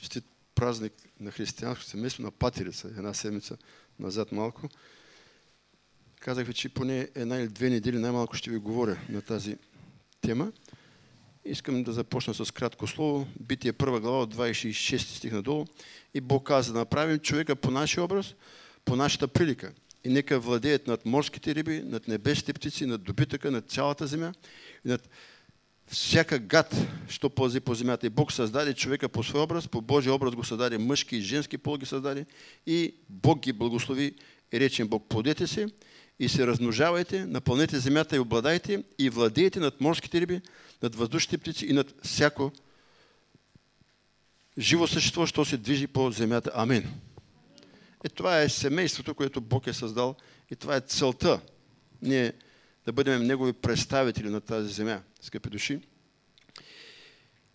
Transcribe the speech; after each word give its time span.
честит 0.00 0.24
празник 0.54 0.92
на 1.20 1.30
християнско 1.30 1.84
семейство 1.84 2.22
на 2.22 2.30
Патерица, 2.30 2.88
една 2.88 3.14
седмица 3.14 3.56
назад 3.98 4.32
малко. 4.32 4.68
Казах 6.20 6.46
ви, 6.46 6.54
че 6.54 6.68
поне 6.68 7.08
една 7.14 7.36
или 7.36 7.48
две 7.48 7.70
недели 7.70 7.98
най-малко 7.98 8.36
ще 8.36 8.50
ви 8.50 8.56
говоря 8.56 8.98
на 9.08 9.22
тази 9.22 9.56
тема. 10.20 10.52
Искам 11.44 11.82
да 11.82 11.92
започна 11.92 12.34
с 12.34 12.50
кратко 12.50 12.86
слово. 12.86 13.26
Битие 13.40 13.72
първа 13.72 14.00
глава 14.00 14.22
от 14.22 14.34
26 14.34 14.98
стих 14.98 15.32
надолу. 15.32 15.66
И 16.14 16.20
Бог 16.20 16.46
каза 16.46 16.72
направим 16.72 17.18
човека 17.18 17.56
по 17.56 17.70
нашия 17.70 18.04
образ, 18.04 18.34
по 18.84 18.96
нашата 18.96 19.28
прилика. 19.28 19.72
И 20.04 20.08
нека 20.08 20.40
владеят 20.40 20.86
над 20.86 21.06
морските 21.06 21.54
риби, 21.54 21.82
над 21.84 22.08
небесните 22.08 22.52
птици, 22.52 22.86
над 22.86 23.02
добитъка, 23.02 23.50
над 23.50 23.70
цялата 23.70 24.06
земя 24.06 24.32
и 24.84 24.88
над 24.88 25.08
всяка 25.90 26.38
гад, 26.38 26.74
що 27.08 27.30
пълзи 27.30 27.60
по 27.60 27.74
земята. 27.74 28.06
И 28.06 28.10
Бог 28.10 28.32
създаде 28.32 28.74
човека 28.74 29.08
по 29.08 29.24
свой 29.24 29.42
образ, 29.42 29.68
по 29.68 29.80
Божия 29.80 30.14
образ 30.14 30.34
го 30.34 30.44
създаде 30.44 30.78
мъжки 30.78 31.16
и 31.16 31.20
женски 31.20 31.58
пол 31.58 31.76
ги 31.76 31.86
създаде 31.86 32.26
и 32.66 32.94
Бог 33.08 33.40
ги 33.40 33.52
благослови 33.52 34.14
и 34.52 34.60
рече 34.60 34.84
Бог, 34.84 35.08
плодете 35.08 35.46
се 35.46 35.68
и 36.18 36.28
се 36.28 36.46
размножавайте, 36.46 37.24
напълнете 37.26 37.78
земята 37.78 38.16
и 38.16 38.18
обладайте 38.18 38.84
и 38.98 39.10
владеете 39.10 39.60
над 39.60 39.80
морските 39.80 40.20
риби, 40.20 40.40
над 40.82 40.94
въздушните 40.94 41.38
птици 41.38 41.66
и 41.66 41.72
над 41.72 41.94
всяко 42.02 42.52
живо 44.58 44.86
същество, 44.86 45.26
що 45.26 45.44
се 45.44 45.56
движи 45.56 45.86
по 45.86 46.10
земята. 46.10 46.50
Амин. 46.54 46.90
Е, 48.04 48.08
това 48.08 48.40
е 48.40 48.48
семейството, 48.48 49.14
което 49.14 49.40
Бог 49.40 49.66
е 49.66 49.72
създал 49.72 50.14
и 50.50 50.56
това 50.56 50.76
е 50.76 50.80
целта. 50.80 51.40
Ние 52.02 52.32
да 52.86 52.92
бъдем 52.92 53.26
Негови 53.26 53.52
представители 53.52 54.30
на 54.30 54.40
тази 54.40 54.72
земя, 54.72 55.00
скъпи 55.20 55.50
души. 55.50 55.80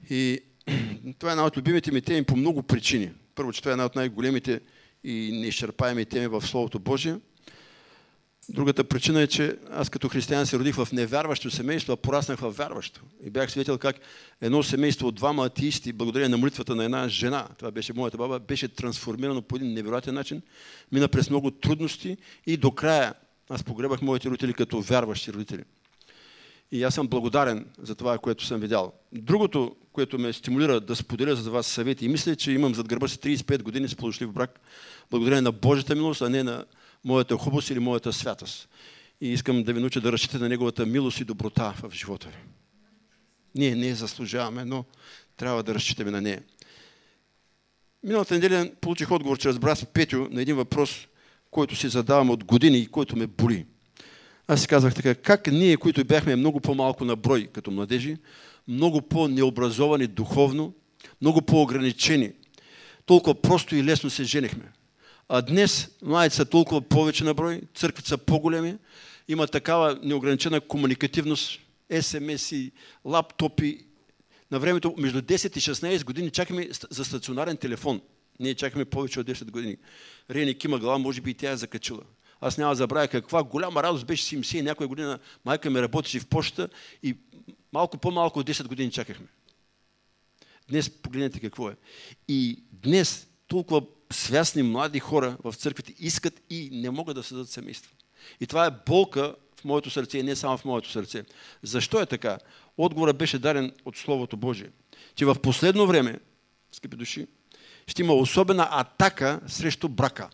И 0.10 0.40
това 1.20 1.30
е 1.30 1.34
една 1.34 1.46
от 1.46 1.58
любимите 1.58 1.92
ми 1.92 2.02
теми 2.02 2.24
по 2.24 2.36
много 2.36 2.64
причини. 2.64 3.12
Първо, 3.36 3.54
че 3.54 3.62
това 3.62 3.72
е 3.72 3.74
една 3.74 3.86
от 3.86 3.96
най-големите 3.96 4.62
и 5.04 5.30
неизчерпаеми 5.34 6.06
теми 6.06 6.28
в 6.28 6.42
Словото 6.42 6.80
Божие. 6.80 7.16
Другата 8.50 8.84
причина 8.84 9.22
е, 9.22 9.28
че 9.28 9.58
аз 9.72 9.90
като 9.90 10.10
християн 10.10 10.46
се 10.46 10.60
родих 10.60 10.76
в 10.76 10.88
невярващо 10.92 11.52
семейство, 11.52 11.94
а 11.94 11.98
пораснах 11.98 12.40
в 12.40 12.52
вярващо. 12.52 13.02
И 13.24 13.30
бях 13.30 13.52
свидетел 13.52 13.78
как 13.78 13.96
едно 14.42 14.64
семейство 14.64 15.08
от 15.08 15.16
двама 15.16 15.46
атеисти, 15.46 15.94
благодарение 15.94 16.30
на 16.30 16.38
молитвата 16.38 16.76
на 16.76 16.86
една 16.86 17.08
жена, 17.08 17.48
това 17.58 17.72
беше 17.72 17.94
моята 17.94 18.18
баба, 18.18 18.40
беше 18.40 18.68
трансформирано 18.68 19.42
по 19.42 19.56
един 19.56 19.74
невероятен 19.74 20.14
начин, 20.14 20.42
мина 20.92 21.08
през 21.08 21.30
много 21.30 21.52
трудности 21.52 22.18
и 22.46 22.58
до 22.58 22.72
края 22.72 23.14
аз 23.50 23.64
погребах 23.64 24.02
моите 24.02 24.30
родители 24.30 24.54
като 24.54 24.82
вярващи 24.82 25.34
родители. 25.34 25.64
И 26.72 26.84
аз 26.84 26.96
съм 26.96 27.08
благодарен 27.08 27.66
за 27.82 27.96
това, 27.96 28.18
което 28.18 28.46
съм 28.46 28.60
видял. 28.60 28.94
Другото, 29.12 29.76
което 29.92 30.20
ме 30.20 30.34
стимулира 30.34 30.80
да 30.80 30.96
споделя 30.96 31.36
за 31.36 31.52
вас 31.52 31.68
съвети, 31.68 32.06
и 32.06 32.10
мисля, 32.10 32.36
че 32.36 32.52
имам 32.52 32.76
зад 32.76 32.88
гърба 32.88 33.08
си 33.08 33.18
35 33.18 33.64
години 33.64 33.88
с 33.88 33.94
в 33.94 34.32
брак, 34.32 34.60
благодарение 35.12 35.42
на 35.42 35.52
Божията 35.52 35.96
милост, 35.96 36.22
а 36.22 36.30
не 36.30 36.44
на 36.44 36.66
моята 37.04 37.38
хубост 37.38 37.70
или 37.70 37.80
моята 37.80 38.14
святост. 38.14 38.70
И 39.22 39.30
искам 39.30 39.64
да 39.64 39.74
ви 39.74 39.80
науча 39.80 40.02
да 40.02 40.12
разчитате 40.12 40.44
на 40.44 40.50
Неговата 40.50 40.86
милост 40.86 41.20
и 41.20 41.24
доброта 41.24 41.74
в 41.84 41.94
живота 41.94 42.28
ви. 42.28 42.38
Ние 43.56 43.76
не 43.76 43.96
заслужаваме, 43.96 44.66
но 44.66 44.86
трябва 45.38 45.64
да 45.64 45.76
разчитаме 45.76 46.12
на 46.12 46.22
нея. 46.22 46.44
Миналата 48.04 48.34
неделя 48.34 48.72
получих 48.82 49.12
отговор 49.12 49.38
чрез 49.38 49.60
брат 49.60 49.88
Петю 49.94 50.28
на 50.32 50.42
един 50.42 50.56
въпрос, 50.56 51.08
който 51.56 51.76
си 51.76 51.90
задавам 51.90 52.30
от 52.30 52.44
години 52.44 52.78
и 52.78 52.88
който 52.88 53.16
ме 53.16 53.28
боли. 53.28 53.66
Аз 54.48 54.62
си 54.62 54.68
казвах 54.68 54.96
така, 54.96 55.16
как 55.16 55.48
ние, 55.48 55.78
които 55.78 56.06
бяхме 56.06 56.36
много 56.36 56.60
по-малко 56.60 57.06
на 57.06 57.16
брой 57.16 57.48
като 57.54 57.72
младежи, 57.72 58.18
много 58.68 59.02
по-необразовани 59.02 60.08
духовно, 60.08 60.74
много 61.22 61.42
по-ограничени, 61.42 62.32
толкова 63.06 63.42
просто 63.42 63.76
и 63.76 63.84
лесно 63.84 64.10
се 64.10 64.24
женихме. 64.24 64.72
А 65.30 65.42
днес 65.42 65.90
младите 66.04 66.36
са 66.36 66.46
толкова 66.46 66.82
повече 66.82 67.24
на 67.24 67.34
брой, 67.34 67.62
църквите 67.76 68.10
са 68.10 68.18
по-големи, 68.18 68.78
има 69.28 69.48
такава 69.48 70.00
неограничена 70.04 70.62
комуникативност, 70.62 71.60
СМС 72.02 72.52
и 72.52 72.72
лаптопи. 73.06 73.86
На 74.52 74.60
времето 74.60 74.96
между 74.98 75.22
10 75.22 75.58
и 75.58 75.62
16 75.62 76.04
години 76.04 76.32
чакаме 76.32 76.70
за 76.90 77.06
стационарен 77.06 77.58
телефон. 77.58 78.02
Ние 78.40 78.56
чакаме 78.56 78.86
повече 78.86 79.20
от 79.20 79.28
10 79.28 79.52
години. 79.52 79.78
Рени 80.30 80.58
кима 80.58 80.80
глава, 80.80 80.98
може 80.98 81.22
би 81.22 81.32
и 81.32 81.34
тя 81.34 81.52
е 81.52 81.58
закачила. 81.58 82.02
Аз 82.42 82.58
няма 82.58 82.72
да 82.72 82.76
забравя 82.76 83.08
каква 83.08 83.44
голяма 83.44 83.84
радост 83.84 84.06
беше 84.06 84.36
70 84.36 84.58
и 84.58 84.62
някоя 84.62 84.88
година. 84.88 85.20
Майка 85.46 85.70
ми 85.70 85.82
работеше 85.82 86.20
в 86.20 86.28
почта 86.28 86.70
и 87.04 87.18
малко 87.74 87.98
по-малко 87.98 88.40
от 88.40 88.48
10 88.48 88.68
години 88.68 88.92
чакахме. 88.92 89.28
Днес 90.70 90.90
погледнете 90.90 91.40
какво 91.40 91.70
е. 91.70 91.76
И 92.28 92.64
днес 92.72 93.28
толкова 93.48 93.82
свясни 94.12 94.64
млади 94.64 95.00
хора 95.00 95.38
в 95.44 95.54
църквите 95.54 95.94
искат 96.00 96.42
и 96.50 96.70
не 96.72 96.90
могат 96.90 97.16
да 97.16 97.24
създадат 97.24 97.50
семейство. 97.50 97.92
И 98.40 98.48
това 98.48 98.66
е 98.66 98.72
болка 98.86 99.36
в 99.60 99.64
моето 99.66 99.90
сърце 99.90 100.18
и 100.18 100.24
не 100.24 100.36
само 100.36 100.58
в 100.58 100.66
моето 100.66 100.92
сърце. 100.92 101.24
Защо 101.64 102.02
е 102.02 102.06
така? 102.06 102.38
Отговорът 102.78 103.18
беше 103.18 103.40
даден 103.40 103.74
от 103.86 103.98
Словото 103.98 104.38
Божие. 104.38 104.70
Че 105.16 105.26
в 105.26 105.36
последно 105.36 105.88
време, 105.88 106.20
скъпи 106.72 106.98
души, 106.98 107.28
ще 107.88 108.02
има 108.02 108.14
особена 108.14 108.68
атака 108.72 109.40
срещу 109.48 109.90
брака. 109.90 110.30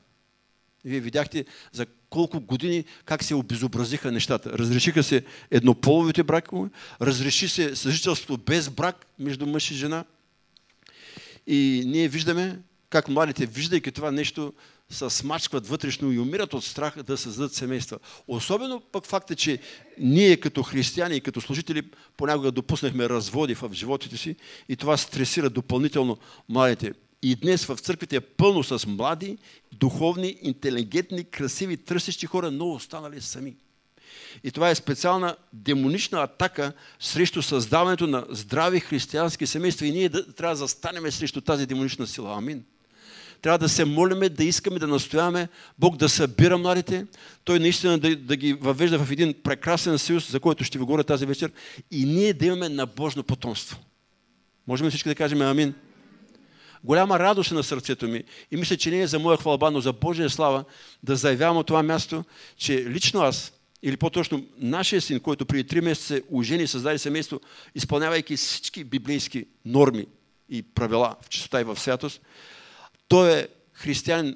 Вие 0.85 0.99
видяхте 0.99 1.45
за 1.71 1.85
колко 2.09 2.39
години 2.39 2.85
как 3.05 3.23
се 3.23 3.35
обезобразиха 3.35 4.11
нещата. 4.11 4.57
Разрешиха 4.57 5.03
се 5.03 5.23
еднополовите 5.51 6.23
бракове, 6.23 6.69
разреши 7.01 7.49
се 7.49 7.75
съжителство 7.75 8.37
без 8.37 8.69
брак 8.69 9.05
между 9.19 9.47
мъж 9.47 9.71
и 9.71 9.75
жена. 9.75 10.05
И 11.47 11.83
ние 11.87 12.07
виждаме 12.07 12.59
как 12.89 13.07
младите, 13.07 13.45
виждайки 13.45 13.91
това 13.91 14.11
нещо, 14.11 14.53
се 14.89 15.09
смачкват 15.09 15.67
вътрешно 15.67 16.11
и 16.11 16.19
умират 16.19 16.53
от 16.53 16.63
страх 16.63 17.03
да 17.03 17.17
създадат 17.17 17.53
семейства. 17.53 17.99
Особено 18.27 18.79
пък 18.79 19.05
факта, 19.05 19.35
че 19.35 19.59
ние 19.99 20.37
като 20.37 20.63
християни 20.63 21.15
и 21.15 21.21
като 21.21 21.41
служители 21.41 21.81
понякога 22.17 22.51
допуснахме 22.51 23.09
разводи 23.09 23.55
в 23.55 23.69
животите 23.73 24.17
си 24.17 24.35
и 24.69 24.75
това 24.75 24.97
стресира 24.97 25.49
допълнително 25.49 26.17
младите. 26.49 26.93
И 27.23 27.35
днес 27.35 27.65
в 27.65 27.77
църквите 27.77 28.15
е 28.15 28.21
пълно 28.21 28.63
с 28.63 28.87
млади, 28.87 29.37
духовни, 29.73 30.37
интелигентни, 30.41 31.23
красиви, 31.23 31.77
търсещи 31.77 32.25
хора, 32.25 32.51
но 32.51 32.71
останали 32.71 33.21
сами. 33.21 33.55
И 34.43 34.51
това 34.51 34.69
е 34.69 34.75
специална 34.75 35.35
демонична 35.53 36.23
атака 36.23 36.73
срещу 36.99 37.41
създаването 37.41 38.07
на 38.07 38.25
здрави 38.29 38.79
християнски 38.79 39.47
семейства. 39.47 39.87
И 39.87 39.91
ние 39.91 40.09
да, 40.09 40.33
трябва 40.33 40.53
да 40.53 40.57
застанем 40.57 41.11
срещу 41.11 41.41
тази 41.41 41.65
демонична 41.65 42.07
сила. 42.07 42.37
Амин. 42.37 42.63
Трябва 43.41 43.57
да 43.57 43.69
се 43.69 43.85
молиме, 43.85 44.29
да 44.29 44.43
искаме, 44.43 44.79
да 44.79 44.87
настояваме 44.87 45.47
Бог 45.79 45.97
да 45.97 46.09
събира 46.09 46.57
младите, 46.57 47.05
Той 47.43 47.59
наистина 47.59 47.99
да, 47.99 48.15
да 48.15 48.35
ги 48.35 48.53
въвежда 48.53 49.05
в 49.05 49.11
един 49.11 49.33
прекрасен 49.43 49.99
съюз, 49.99 50.31
за 50.31 50.39
който 50.39 50.63
ще 50.63 50.77
ви 50.77 50.83
говоря 50.83 51.03
тази 51.03 51.25
вечер, 51.25 51.51
и 51.91 52.05
ние 52.05 52.33
да 52.33 52.45
имаме 52.45 52.69
набожно 52.69 53.23
потомство. 53.23 53.79
Можем 54.67 54.89
всички 54.89 55.09
да 55.09 55.15
кажем 55.15 55.41
амин? 55.41 55.73
Голяма 56.83 57.19
радост 57.19 57.51
е 57.51 57.53
на 57.53 57.63
сърцето 57.63 58.07
ми 58.07 58.23
и 58.51 58.57
мисля, 58.57 58.77
че 58.77 58.91
не 58.91 59.01
е 59.01 59.07
за 59.07 59.19
моя 59.19 59.37
хвалба, 59.37 59.71
но 59.71 59.81
за 59.81 59.93
Божия 59.93 60.29
слава 60.29 60.63
да 61.03 61.15
заявявам 61.15 61.57
от 61.57 61.67
това 61.67 61.83
място, 61.83 62.23
че 62.57 62.85
лично 62.85 63.21
аз, 63.21 63.53
или 63.83 63.97
по-точно 63.97 64.45
нашия 64.57 65.01
син, 65.01 65.19
който 65.19 65.45
преди 65.45 65.63
три 65.63 65.81
месеца 65.81 66.21
ожени 66.31 66.63
и 66.63 66.67
създаде 66.67 66.97
семейство, 66.97 67.39
изпълнявайки 67.75 68.35
всички 68.35 68.83
библейски 68.83 69.45
норми 69.65 70.05
и 70.49 70.63
правила 70.63 71.15
в 71.21 71.29
чистота 71.29 71.61
и 71.61 71.63
в 71.63 71.79
святост, 71.79 72.21
той 73.07 73.39
е 73.39 73.47
християнин 73.73 74.35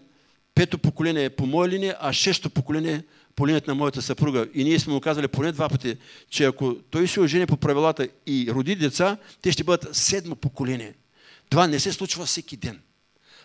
пето 0.56 0.77
поколение 0.77 1.29
по 1.29 1.45
моя 1.45 1.69
линия, 1.69 1.97
а 2.00 2.13
шесто 2.13 2.50
поколение 2.50 3.03
по 3.35 3.47
линията 3.47 3.72
на 3.72 3.75
моята 3.75 4.01
съпруга. 4.01 4.47
И 4.53 4.63
ние 4.63 4.79
сме 4.79 4.94
му 4.94 5.01
казали 5.01 5.27
поне 5.27 5.51
два 5.51 5.69
пъти, 5.69 5.97
че 6.29 6.45
ако 6.45 6.75
той 6.75 7.07
се 7.07 7.19
ожени 7.19 7.45
по 7.45 7.57
правилата 7.57 8.07
и 8.27 8.51
роди 8.51 8.75
деца, 8.75 9.17
те 9.41 9.51
ще 9.51 9.63
бъдат 9.63 9.95
седмо 9.95 10.35
поколение. 10.35 10.94
Това 11.50 11.68
не 11.68 11.80
се 11.80 11.94
случва 11.94 12.25
всеки 12.25 12.57
ден. 12.57 12.81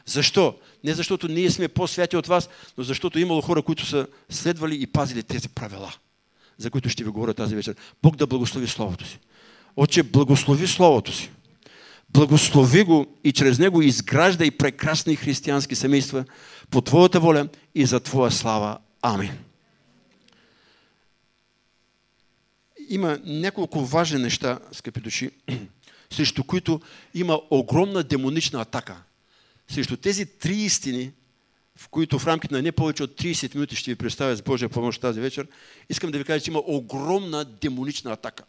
Защо? 0.07 0.59
Не 0.85 0.95
защото 0.95 1.29
ние 1.29 1.51
сме 1.51 1.69
по-святи 1.69 2.17
от 2.17 2.27
вас, 2.27 2.49
но 2.79 2.85
защото 2.85 3.19
имало 3.19 3.41
хора, 3.41 3.63
които 3.63 3.87
са 3.87 4.07
следвали 4.29 4.83
и 4.83 4.87
пазили 4.87 5.23
тези 5.23 5.49
правила, 5.49 5.95
за 6.59 6.71
които 6.71 6.89
ще 6.89 7.05
ви 7.05 7.11
говоря 7.11 7.35
тази 7.35 7.55
вечер. 7.55 7.75
Бог 8.03 8.17
да 8.17 8.27
благослови 8.27 8.67
Словото 8.67 9.07
си. 9.07 9.19
Отче, 9.77 10.03
благослови 10.03 10.67
Словото 10.67 11.13
си. 11.13 11.31
Благослови 12.11 12.85
го 12.85 13.07
и 13.25 13.33
чрез 13.33 13.59
него 13.59 13.83
изгражда 13.83 14.45
и 14.45 14.51
прекрасни 14.51 15.17
християнски 15.17 15.75
семейства 15.75 16.25
по 16.71 16.81
Твоята 16.81 17.21
воля 17.21 17.49
и 17.75 17.87
за 17.87 18.01
Твоя 18.01 18.31
слава. 18.31 18.79
Амин. 19.03 19.39
Има 22.89 23.19
няколко 23.25 23.85
важни 23.85 24.19
неща, 24.19 24.59
скъпи 24.73 25.01
души, 25.01 25.31
срещу 26.13 26.45
които 26.45 26.81
има 27.15 27.41
огромна 27.51 28.03
демонична 28.03 28.61
атака. 28.61 29.03
Срещу 29.69 29.97
тези 29.97 30.27
три 30.27 30.55
истини, 30.55 31.13
в 31.77 31.89
които 31.89 32.19
в 32.19 32.27
рамките 32.27 32.55
на 32.55 32.63
не 32.63 32.73
повече 32.73 33.03
от 33.03 33.21
30 33.21 33.55
минути 33.55 33.77
ще 33.77 33.91
ви 33.91 33.97
представя 33.97 34.37
с 34.37 34.43
Божия 34.43 34.69
помощ 34.69 35.01
тази 35.01 35.21
вечер, 35.21 35.47
искам 35.89 36.11
да 36.11 36.19
ви 36.19 36.25
кажа, 36.25 36.45
че 36.45 36.51
има 36.51 36.63
огромна 36.67 37.45
демонична 37.45 38.13
атака. 38.13 38.45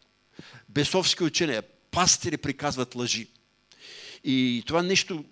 Бесовски 0.69 1.23
учения, 1.23 1.63
пастири 1.91 2.37
приказват 2.37 2.95
лъжи. 2.95 3.27
И 4.23 4.63
това 4.67 4.83
нещо 4.83 5.25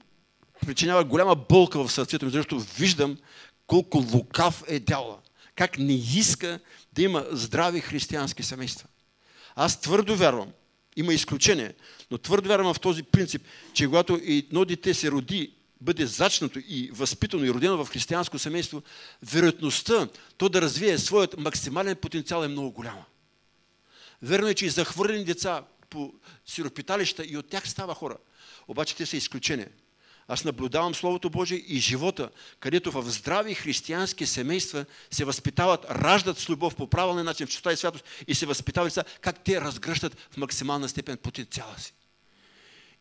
причинява 0.66 1.04
голяма 1.04 1.36
болка 1.36 1.84
в 1.84 1.92
сърцето 1.92 2.26
ми, 2.26 2.32
защото 2.32 2.60
виждам 2.60 3.18
колко 3.68 4.06
лукав 4.14 4.64
е 4.68 4.80
дявола. 4.80 5.18
Как 5.56 5.78
не 5.78 5.94
иска 5.94 6.60
да 6.94 7.02
има 7.02 7.26
здрави 7.32 7.80
християнски 7.80 8.44
семейства. 8.44 8.88
Аз 9.56 9.82
твърдо 9.82 10.16
вярвам, 10.16 10.52
има 11.00 11.14
изключение, 11.14 11.74
но 12.12 12.18
твърдо 12.18 12.50
вярвам 12.50 12.74
в 12.74 12.80
този 12.80 13.04
принцип, 13.04 13.42
че 13.74 13.86
когато 13.86 14.20
едно 14.24 14.66
дете 14.66 14.94
се 14.94 15.12
роди, 15.12 15.52
бъде 15.82 16.06
зачнато 16.06 16.60
и 16.60 16.90
възпитано 16.94 17.46
и 17.46 17.52
родено 17.52 17.86
в 17.86 17.90
християнско 17.90 18.40
семейство, 18.40 18.84
вероятността 19.24 20.10
то 20.38 20.50
да 20.50 20.62
развие 20.62 20.98
своят 20.98 21.38
максимален 21.38 21.96
потенциал 21.96 22.44
е 22.44 22.48
много 22.48 22.72
голяма. 22.72 23.06
Верно 24.22 24.48
е, 24.48 24.54
че 24.54 24.66
и 24.66 24.70
захвърлени 24.70 25.26
деца 25.26 25.64
по 25.90 26.14
сиропиталища 26.46 27.24
и 27.26 27.38
от 27.38 27.50
тях 27.50 27.70
става 27.70 27.96
хора. 27.96 28.18
Обаче 28.68 28.96
те 28.96 29.06
са 29.06 29.18
изключения. 29.18 29.68
Аз 30.32 30.44
наблюдавам 30.44 30.96
Словото 30.96 31.30
Божие 31.30 31.58
и 31.58 31.80
живота, 31.80 32.30
където 32.60 32.92
в 32.92 33.04
здрави 33.12 33.54
християнски 33.54 34.26
семейства 34.26 34.86
се 35.12 35.26
възпитават, 35.26 35.86
раждат 35.92 36.38
с 36.38 36.50
любов 36.50 36.76
по 36.76 36.88
правилен 36.88 37.26
начин, 37.26 37.48
в 37.48 37.50
чистота 37.50 37.72
и 37.72 37.78
святост 37.78 38.04
и 38.28 38.36
се 38.36 38.46
възпитават 38.46 38.90
деца, 38.90 39.04
как 39.22 39.44
те 39.44 39.62
разгръщат 39.62 40.18
в 40.32 40.38
максимална 40.38 40.90
степен 40.90 41.18
потенциала 41.18 41.80
си. 41.80 41.94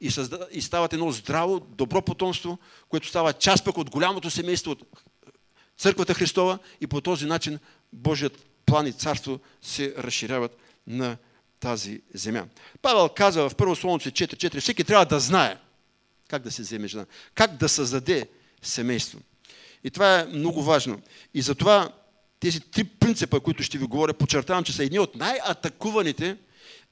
И, 0.01 0.11
създа... 0.11 0.47
и 0.53 0.63
стават 0.63 0.93
едно 0.93 1.11
здраво, 1.11 1.61
добро 1.61 2.03
потомство, 2.03 2.59
което 2.89 3.09
става 3.09 3.33
част 3.33 3.65
пък 3.65 3.79
от 3.79 3.91
голямото 3.91 4.31
семейство, 4.31 4.71
от 4.71 4.83
Църквата 5.79 6.15
Христова 6.15 6.59
и 6.81 6.87
по 6.87 7.01
този 7.01 7.27
начин 7.27 7.59
Божият 7.93 8.47
план 8.67 8.87
и 8.87 8.93
царство 8.93 9.41
се 9.63 9.95
разширяват 9.99 10.57
на 10.87 11.17
тази 11.61 12.03
земя. 12.15 12.45
Павел 12.83 13.09
каза 13.09 13.49
в 13.49 13.55
първо 13.55 13.77
Солонце 13.77 14.11
4.4, 14.11 14.61
всеки 14.61 14.85
трябва 14.85 15.07
да 15.07 15.21
знае 15.21 15.57
как 16.29 16.43
да 16.43 16.51
се 16.51 16.63
вземе 16.63 16.89
жена, 16.89 17.07
как 17.35 17.57
да 17.57 17.69
създаде 17.69 18.29
семейство. 18.63 19.19
И 19.85 19.91
това 19.91 20.21
е 20.21 20.25
много 20.27 20.63
важно. 20.63 21.01
И 21.35 21.43
затова 21.43 21.93
тези 22.41 22.61
три 22.61 22.85
принципа, 22.85 23.41
които 23.41 23.63
ще 23.63 23.79
ви 23.79 23.87
говоря, 23.87 24.15
подчертавам, 24.15 24.65
че 24.65 24.73
са 24.73 24.85
едни 24.85 24.99
от 24.99 25.15
най-атакуваните 25.15 26.37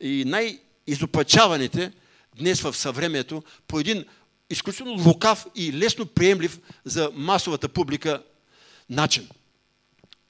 и 0.00 0.24
най-изопачаваните 0.26 1.92
днес 2.38 2.60
в 2.60 2.76
съвремието 2.76 3.42
по 3.68 3.80
един 3.80 4.04
изключително 4.50 5.04
лукав 5.06 5.46
и 5.54 5.72
лесно 5.72 6.06
приемлив 6.06 6.60
за 6.84 7.10
масовата 7.14 7.68
публика 7.68 8.22
начин. 8.90 9.28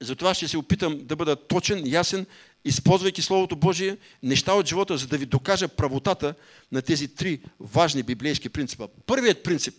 Затова 0.00 0.34
ще 0.34 0.48
се 0.48 0.58
опитам 0.58 0.98
да 1.02 1.16
бъда 1.16 1.36
точен, 1.36 1.82
ясен 1.86 2.26
използвайки 2.66 3.22
Словото 3.22 3.56
Божие, 3.56 3.96
неща 4.22 4.54
от 4.54 4.66
живота, 4.66 4.98
за 4.98 5.06
да 5.06 5.18
ви 5.18 5.26
докажа 5.26 5.68
правотата 5.68 6.34
на 6.72 6.82
тези 6.82 7.08
три 7.08 7.40
важни 7.60 8.02
библейски 8.02 8.48
принципа. 8.48 8.88
Първият 9.06 9.42
принцип, 9.42 9.74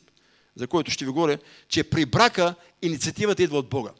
за 0.55 0.67
който 0.67 0.91
ще 0.91 1.05
ви 1.05 1.11
говоря, 1.11 1.37
че 1.69 1.83
при 1.83 2.05
брака 2.05 2.55
инициативата 2.81 3.43
идва 3.43 3.57
от 3.57 3.69
Бога. 3.69 3.91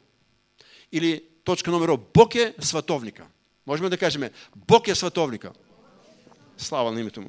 Или 0.92 1.22
точка 1.44 1.70
номер 1.70 1.98
Бог 2.14 2.34
е 2.34 2.54
световника. 2.60 3.26
Можем 3.66 3.88
да 3.88 3.98
кажем, 3.98 4.30
Бог 4.56 4.88
е 4.88 4.94
световника. 4.94 5.52
Слава 6.58 6.92
на 6.92 7.00
името 7.00 7.20
му. 7.20 7.28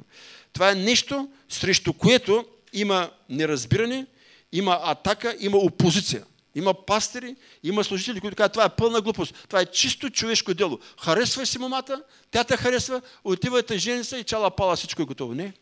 Това 0.52 0.70
е 0.70 0.74
нещо, 0.74 1.28
срещу 1.48 1.92
което 1.92 2.44
има 2.72 3.10
неразбиране, 3.28 4.06
има 4.52 4.80
атака, 4.82 5.36
има 5.40 5.56
опозиция. 5.56 6.24
Има 6.54 6.74
пастири, 6.86 7.36
има 7.62 7.84
служители, 7.84 8.20
които 8.20 8.36
казват, 8.36 8.52
това 8.52 8.64
е 8.64 8.76
пълна 8.76 9.00
глупост. 9.00 9.34
Това 9.48 9.60
е 9.60 9.66
чисто 9.66 10.10
човешко 10.10 10.54
дело. 10.54 10.78
Харесва 11.00 11.46
си 11.46 11.58
момата, 11.58 12.02
тя 12.30 12.44
те 12.44 12.56
харесва, 12.56 13.02
отивате 13.24 13.78
жени 13.78 14.04
се 14.04 14.16
и 14.16 14.24
чала 14.24 14.50
пала, 14.50 14.76
всичко 14.76 15.02
е 15.02 15.04
готово. 15.04 15.34
Не. 15.34 15.52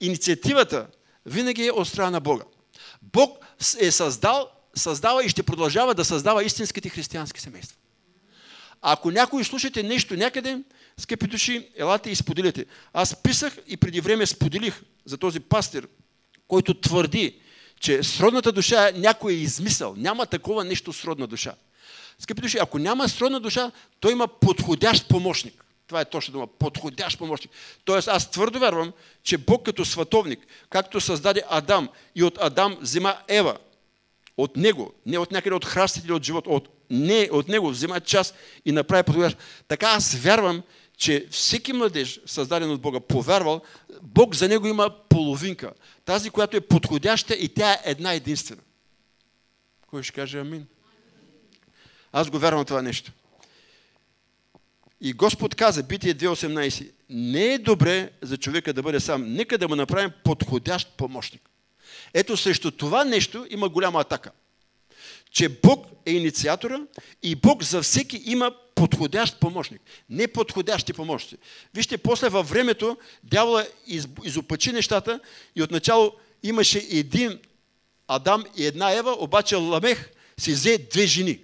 Инициативата 0.00 0.86
винаги 1.26 1.66
е 1.66 1.72
от 1.72 1.88
страна 1.88 2.10
на 2.10 2.20
Бога. 2.20 2.44
Бог 3.02 3.44
е 3.78 3.90
създал, 3.90 4.50
създава 4.74 5.24
и 5.24 5.28
ще 5.28 5.42
продължава 5.42 5.94
да 5.94 6.04
създава 6.04 6.44
истинските 6.44 6.88
християнски 6.88 7.40
семейства. 7.40 7.76
Ако 8.82 9.10
някой 9.10 9.44
слушате 9.44 9.82
нещо 9.82 10.16
някъде, 10.16 10.62
скъпи 10.98 11.26
души, 11.26 11.68
елате 11.76 12.10
и 12.10 12.16
споделите. 12.16 12.66
Аз 12.92 13.22
писах 13.22 13.58
и 13.66 13.76
преди 13.76 14.00
време 14.00 14.26
споделих 14.26 14.82
за 15.04 15.18
този 15.18 15.40
пастир, 15.40 15.88
който 16.48 16.80
твърди, 16.80 17.40
че 17.86 18.02
сродната 18.02 18.52
душа 18.52 18.90
някой 18.94 19.32
е 19.32 19.36
измисъл. 19.36 19.94
Няма 19.96 20.26
такова 20.26 20.64
нещо 20.64 20.92
сродна 20.92 21.26
душа. 21.26 21.54
Скъпи 22.18 22.40
души, 22.40 22.58
ако 22.60 22.78
няма 22.78 23.08
сродна 23.08 23.40
душа, 23.40 23.70
той 24.00 24.12
има 24.12 24.28
подходящ 24.28 25.08
помощник. 25.08 25.64
Това 25.86 26.00
е 26.00 26.04
точно 26.04 26.32
дума. 26.32 26.46
Подходящ 26.46 27.18
помощник. 27.18 27.50
Тоест 27.84 28.08
аз 28.08 28.30
твърдо 28.30 28.58
вярвам, 28.58 28.92
че 29.22 29.38
Бог 29.38 29.64
като 29.64 29.84
световник, 29.84 30.40
както 30.70 31.00
създаде 31.00 31.42
Адам 31.48 31.88
и 32.14 32.24
от 32.24 32.38
Адам 32.40 32.76
взема 32.80 33.16
Ева, 33.28 33.56
от 34.36 34.56
него, 34.56 34.92
не 35.06 35.18
от 35.18 35.32
някъде 35.32 35.54
от 35.56 35.64
храстите 35.64 36.06
или 36.06 36.12
от 36.12 36.24
живот, 36.24 36.44
от, 36.46 36.68
не 36.90 37.28
от 37.32 37.48
него 37.48 37.70
взема 37.70 38.00
част 38.00 38.34
и 38.64 38.72
направи 38.72 39.02
подходящ. 39.02 39.38
Така 39.68 39.86
аз 39.86 40.14
вярвам, 40.14 40.62
че 40.96 41.26
всеки 41.30 41.72
младеж, 41.72 42.20
създаден 42.26 42.70
от 42.70 42.80
Бога, 42.80 43.00
повярвал, 43.00 43.62
Бог 44.02 44.34
за 44.34 44.48
него 44.48 44.66
има 44.66 44.90
половинка. 45.08 45.72
Тази, 46.04 46.30
която 46.30 46.56
е 46.56 46.60
подходяща 46.60 47.34
и 47.34 47.48
тя 47.48 47.72
е 47.72 47.80
една 47.84 48.12
единствена. 48.12 48.62
Кой 49.86 50.02
ще 50.02 50.12
каже 50.12 50.38
амин? 50.38 50.66
Аз 52.12 52.30
го 52.30 52.38
вярвам 52.38 52.64
това 52.64 52.82
нещо. 52.82 53.12
И 55.00 55.12
Господ 55.12 55.54
каза, 55.54 55.82
Битие 55.82 56.14
2.18, 56.14 56.90
не 57.10 57.44
е 57.54 57.58
добре 57.58 58.10
за 58.22 58.36
човека 58.36 58.72
да 58.72 58.82
бъде 58.82 59.00
сам. 59.00 59.32
Нека 59.32 59.58
да 59.58 59.68
му 59.68 59.76
направим 59.76 60.10
подходящ 60.24 60.96
помощник. 60.96 61.50
Ето 62.14 62.36
срещу 62.36 62.70
това 62.70 63.04
нещо 63.04 63.46
има 63.50 63.68
голяма 63.68 64.00
атака. 64.00 64.30
Че 65.36 65.48
Бог 65.48 65.86
е 66.06 66.12
инициатора 66.12 66.80
и 67.22 67.34
Бог 67.34 67.62
за 67.62 67.82
всеки 67.82 68.22
има 68.26 68.52
подходящ 68.74 69.40
помощник. 69.40 69.82
Не 70.10 70.28
подходящи 70.28 70.92
помощници. 70.92 71.42
Вижте, 71.74 71.98
после 71.98 72.28
във 72.28 72.48
времето 72.48 72.96
дявола 73.24 73.66
из, 73.86 74.08
изопачи 74.24 74.72
нещата 74.72 75.20
и 75.56 75.62
отначало 75.62 76.12
имаше 76.42 76.78
един 76.90 77.38
Адам 78.08 78.44
и 78.56 78.66
една 78.66 78.92
Ева, 78.92 79.16
обаче 79.18 79.56
Ламех 79.56 80.10
си 80.38 80.52
взе 80.52 80.78
две 80.90 81.06
жени. 81.06 81.40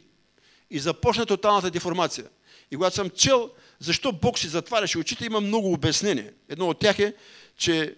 И 0.71 0.79
започна 0.79 1.27
тоталната 1.27 1.71
деформация. 1.71 2.25
И 2.71 2.77
когато 2.77 2.97
съм 2.97 3.11
чел 3.11 3.51
защо 3.79 4.13
Бог 4.13 4.39
си 4.39 4.49
затваряше 4.49 4.99
очите, 4.99 5.27
има 5.27 5.41
много 5.41 5.73
обяснения. 5.73 6.33
Едно 6.49 6.69
от 6.69 6.79
тях 6.79 6.99
е, 6.99 7.15
че 7.57 7.95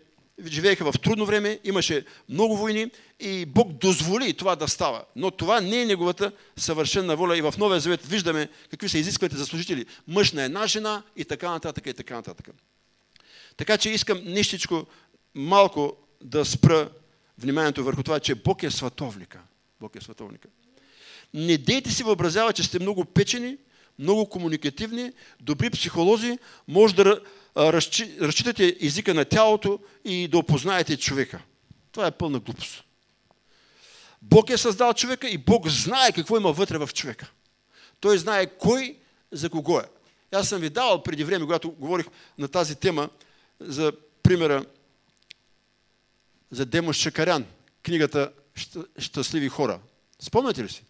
живееха 0.46 0.92
в 0.92 1.00
трудно 1.00 1.26
време, 1.26 1.60
имаше 1.64 2.04
много 2.28 2.56
войни 2.56 2.90
и 3.20 3.46
Бог 3.46 3.72
дозволи 3.72 4.34
това 4.34 4.56
да 4.56 4.68
става. 4.68 5.04
Но 5.16 5.30
това 5.30 5.60
не 5.60 5.82
е 5.82 5.86
неговата 5.86 6.32
съвършена 6.56 7.16
воля. 7.16 7.38
И 7.38 7.42
в 7.42 7.54
Новия 7.58 7.80
Завет 7.80 8.06
виждаме 8.06 8.48
какви 8.70 8.88
са 8.88 8.98
изисквате 8.98 9.36
за 9.36 9.46
служители. 9.46 9.86
Мъж 10.08 10.32
на 10.32 10.42
една 10.42 10.66
жена 10.66 11.02
и 11.16 11.24
така 11.24 11.50
нататък 11.50 11.86
и 11.86 11.94
така 11.94 12.14
нататък. 12.14 12.50
Така 13.56 13.78
че 13.78 13.90
искам 13.90 14.20
нещичко 14.24 14.86
малко 15.34 15.96
да 16.20 16.44
спра 16.44 16.88
вниманието 17.38 17.84
върху 17.84 18.02
това, 18.02 18.20
че 18.20 18.34
Бог 18.34 18.62
е 18.62 18.70
световника. 18.70 19.40
Бог 19.80 19.96
е 19.96 20.00
световника. 20.00 20.48
Не 21.34 21.58
дейте 21.58 21.90
си 21.90 22.02
въобразява, 22.02 22.52
че 22.52 22.62
сте 22.62 22.78
много 22.78 23.04
печени, 23.04 23.56
много 23.98 24.28
комуникативни, 24.28 25.12
добри 25.40 25.70
психолози, 25.70 26.38
може 26.68 26.94
да 26.94 27.20
разчитате 27.56 28.76
езика 28.80 29.14
на 29.14 29.24
тялото 29.24 29.78
и 30.04 30.28
да 30.28 30.38
опознаете 30.38 30.96
човека. 30.96 31.42
Това 31.92 32.06
е 32.06 32.10
пълна 32.10 32.38
глупост. 32.40 32.84
Бог 34.22 34.50
е 34.50 34.58
създал 34.58 34.94
човека 34.94 35.28
и 35.28 35.38
Бог 35.38 35.68
знае 35.68 36.12
какво 36.12 36.36
има 36.36 36.52
вътре 36.52 36.78
в 36.78 36.90
човека. 36.94 37.30
Той 38.00 38.18
знае 38.18 38.46
кой 38.46 38.96
за 39.32 39.50
кого 39.50 39.78
е. 39.78 39.84
Аз 40.32 40.48
съм 40.48 40.60
ви 40.60 40.70
давал 40.70 41.02
преди 41.02 41.24
време, 41.24 41.44
когато 41.44 41.70
говорих 41.70 42.06
на 42.38 42.48
тази 42.48 42.74
тема, 42.74 43.08
за 43.60 43.92
примера 44.22 44.64
за 46.50 46.66
Демос 46.66 46.96
Шакарян, 46.96 47.46
книгата 47.82 48.32
Щастливи 48.98 49.48
хора. 49.48 49.80
Спомняте 50.20 50.64
ли 50.64 50.68
си? 50.68 50.84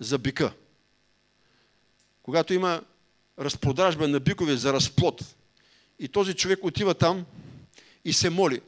За 0.00 0.18
бика. 0.18 0.52
Когато 2.22 2.54
има 2.54 2.82
разпродажба 3.38 4.08
на 4.08 4.20
бикове 4.20 4.56
за 4.56 4.72
разплод, 4.72 5.34
и 6.02 6.08
този 6.08 6.34
човек 6.34 6.58
отива 6.62 6.94
там 6.94 7.24
и 8.04 8.12
се 8.12 8.30
моли. 8.30 8.60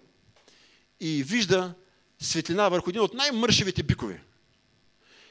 И 1.00 1.22
вижда 1.22 1.74
светлина 2.18 2.68
върху 2.68 2.90
един 2.90 3.02
от 3.02 3.14
най-мършевите 3.14 3.82
бикове. 3.82 4.22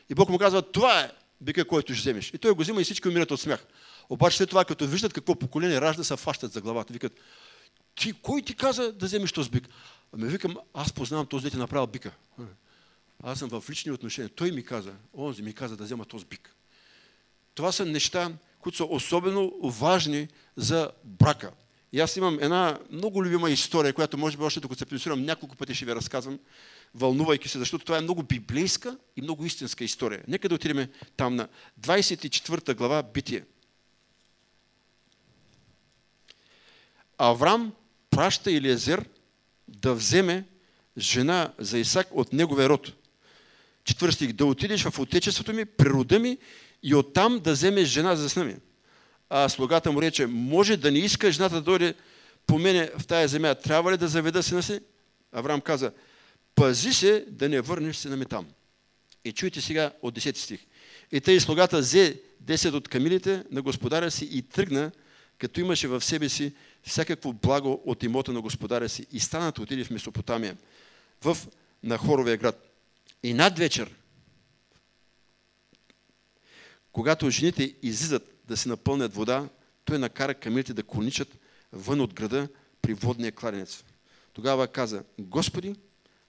И 0.09 0.15
Бог 0.15 0.29
му 0.29 0.37
казва, 0.37 0.61
това 0.61 0.99
е 0.99 1.11
бика, 1.41 1.67
който 1.67 1.93
ще 1.93 2.01
вземеш. 2.01 2.33
И 2.33 2.37
той 2.37 2.51
го 2.51 2.61
взима 2.61 2.81
и 2.81 2.83
всички 2.83 3.07
умират 3.07 3.31
от 3.31 3.41
смях. 3.41 3.65
Обаче 4.09 4.37
след 4.37 4.49
това, 4.49 4.65
като 4.65 4.87
виждат 4.87 5.13
какво 5.13 5.35
поколение 5.35 5.81
ражда, 5.81 6.03
се 6.03 6.17
фащат 6.17 6.53
за 6.53 6.61
главата. 6.61 6.93
Викат, 6.93 7.13
ти, 7.95 8.13
кой 8.13 8.41
ти 8.41 8.55
каза 8.55 8.91
да 8.91 9.05
вземеш 9.05 9.31
този 9.31 9.49
бик? 9.49 9.69
Ами 10.13 10.27
викам, 10.27 10.57
аз 10.73 10.93
познавам 10.93 11.27
този, 11.27 11.43
дете 11.43 11.57
направил 11.57 11.87
бика. 11.87 12.11
Аз 13.23 13.39
съм 13.39 13.49
в 13.49 13.69
лични 13.69 13.91
отношения. 13.91 14.29
Той 14.29 14.51
ми 14.51 14.63
каза, 14.63 14.93
онзи 15.17 15.41
ми 15.41 15.53
каза 15.53 15.77
да 15.77 15.83
взема 15.83 16.05
този 16.05 16.25
бик. 16.25 16.55
Това 17.55 17.71
са 17.71 17.85
неща, 17.85 18.31
които 18.59 18.77
са 18.77 18.85
особено 18.85 19.53
важни 19.63 20.27
за 20.55 20.91
брака. 21.03 21.51
И 21.93 21.99
аз 21.99 22.17
имам 22.17 22.39
една 22.41 22.79
много 22.91 23.23
любима 23.23 23.49
история, 23.49 23.93
която 23.93 24.17
може 24.17 24.37
би 24.37 24.43
още 24.43 24.59
докато 24.59 24.79
се 24.79 24.85
пенсионирам 24.85 25.25
няколко 25.25 25.55
пъти 25.55 25.75
ще 25.75 25.85
ви 25.85 25.95
разказвам, 25.95 26.39
вълнувайки 26.95 27.49
се, 27.49 27.59
защото 27.59 27.85
това 27.85 27.97
е 27.97 28.01
много 28.01 28.23
библейска 28.23 28.97
и 29.15 29.21
много 29.21 29.45
истинска 29.45 29.83
история. 29.83 30.23
Нека 30.27 30.49
да 30.49 30.55
отидем 30.55 30.87
там 31.17 31.35
на 31.35 31.47
24 31.81 32.75
глава 32.75 33.03
Битие. 33.03 33.43
Аврам 37.17 37.73
праща 38.09 38.51
Илиезер 38.51 39.05
да 39.67 39.93
вземе 39.93 40.45
жена 40.97 41.53
за 41.57 41.77
Исак 41.77 42.07
от 42.11 42.33
неговия 42.33 42.69
род. 42.69 42.93
Четвърти 43.83 44.15
стих. 44.15 44.33
Да 44.33 44.45
отидеш 44.45 44.83
в 44.83 44.99
отечеството 44.99 45.53
ми, 45.53 45.65
природа 45.65 46.19
ми 46.19 46.37
и 46.83 46.95
оттам 46.95 47.39
да 47.39 47.51
вземеш 47.51 47.87
жена 47.87 48.15
за 48.15 48.29
сна 48.29 48.43
ми. 48.43 48.55
А 49.35 49.49
слугата 49.49 49.91
му 49.91 50.01
рече, 50.01 50.27
може 50.27 50.77
да 50.77 50.91
не 50.91 50.99
иска 50.99 51.31
жената 51.31 51.55
да 51.55 51.61
дойде 51.61 51.93
по 52.47 52.59
мене 52.59 52.91
в 52.99 53.07
тая 53.07 53.27
земя. 53.27 53.55
Трябва 53.55 53.91
ли 53.91 53.97
да 53.97 54.07
заведа 54.07 54.43
сина 54.43 54.63
си? 54.63 54.79
Авраам 55.31 55.61
каза, 55.61 55.91
пази 56.55 56.93
се 56.93 57.25
да 57.27 57.49
не 57.49 57.61
върнеш 57.61 57.95
сина 57.95 58.17
ми 58.17 58.25
там. 58.25 58.47
И 59.25 59.31
чуйте 59.31 59.61
сега 59.61 59.91
от 60.01 60.19
10 60.19 60.37
стих. 60.37 60.59
И 61.11 61.21
тъй 61.21 61.39
слугата 61.39 61.79
взе 61.79 62.21
10 62.45 62.73
от 62.73 62.87
камилите 62.87 63.43
на 63.51 63.61
господаря 63.61 64.11
си 64.11 64.29
и 64.31 64.41
тръгна, 64.41 64.91
като 65.37 65.59
имаше 65.59 65.87
в 65.87 66.01
себе 66.01 66.29
си 66.29 66.53
всякакво 66.83 67.33
благо 67.33 67.81
от 67.85 68.03
имота 68.03 68.31
на 68.31 68.41
господаря 68.41 68.89
си 68.89 69.05
и 69.11 69.19
станат 69.19 69.59
отиде 69.59 69.83
в 69.83 69.89
Месопотамия, 69.89 70.57
в 71.21 71.37
Нахоровия 71.83 72.37
град. 72.37 72.69
И 73.23 73.33
над 73.33 73.57
вечер, 73.57 73.95
когато 76.91 77.29
жените 77.29 77.73
излизат 77.83 78.33
да 78.47 78.57
се 78.57 78.69
напълнят 78.69 79.13
вода, 79.13 79.49
той 79.85 79.99
накара 79.99 80.33
камилите 80.33 80.73
да 80.73 80.83
коничат 80.83 81.39
вън 81.71 82.01
от 82.01 82.13
града 82.13 82.47
при 82.81 82.93
водния 82.93 83.31
кладенец. 83.31 83.83
Тогава 84.33 84.67
каза, 84.67 85.03
Господи, 85.19 85.75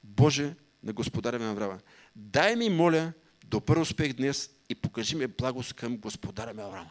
Боже 0.05 0.55
на 0.83 0.93
господаря 0.93 1.39
ми 1.39 1.45
Аврама, 1.45 1.79
дай 2.17 2.57
ми, 2.57 2.71
моля, 2.71 3.13
добър 3.47 3.77
успех 3.77 4.13
днес 4.13 4.51
и 4.69 4.75
покажи 4.75 5.17
ми 5.17 5.27
благост 5.27 5.73
към 5.73 5.97
господаря 5.97 6.55
ми 6.55 6.63
Аврама. 6.63 6.91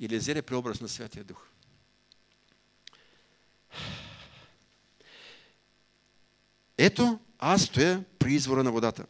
И 0.00 0.08
лезере 0.08 0.42
преобраз 0.42 0.80
на 0.80 0.88
Святия 0.88 1.24
Дух. 1.24 1.46
Ето, 6.78 7.18
аз 7.38 7.62
стоя 7.62 8.04
при 8.18 8.34
извора 8.34 8.62
на 8.62 8.72
водата. 8.72 9.06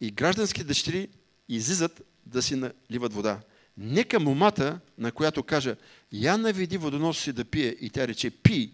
И 0.00 0.10
граждански 0.10 0.64
дъщери 0.64 1.08
излизат 1.48 2.02
да 2.26 2.42
си 2.42 2.56
наливат 2.56 3.12
вода. 3.12 3.40
Нека 3.76 4.20
момата, 4.20 4.80
на 4.98 5.12
която 5.12 5.42
кажа, 5.42 5.76
я 6.12 6.38
наведи 6.38 6.78
водоноса 6.78 7.22
си 7.22 7.32
да 7.32 7.44
пие, 7.44 7.76
и 7.80 7.90
тя 7.90 8.08
рече, 8.08 8.30
пи, 8.30 8.72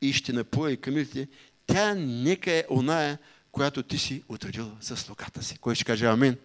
и 0.00 0.12
ще 0.12 0.32
напоя 0.32 0.72
и 0.72 0.80
камилите, 0.80 1.28
тя 1.66 1.94
нека 1.94 2.52
е 2.52 2.64
оная, 2.70 3.18
която 3.52 3.82
ти 3.82 3.98
си 3.98 4.22
отредил 4.28 4.76
за 4.80 4.96
слугата 4.96 5.42
си. 5.42 5.58
Кой 5.58 5.74
ще 5.74 5.84
каже 5.84 6.06
амин? 6.06 6.36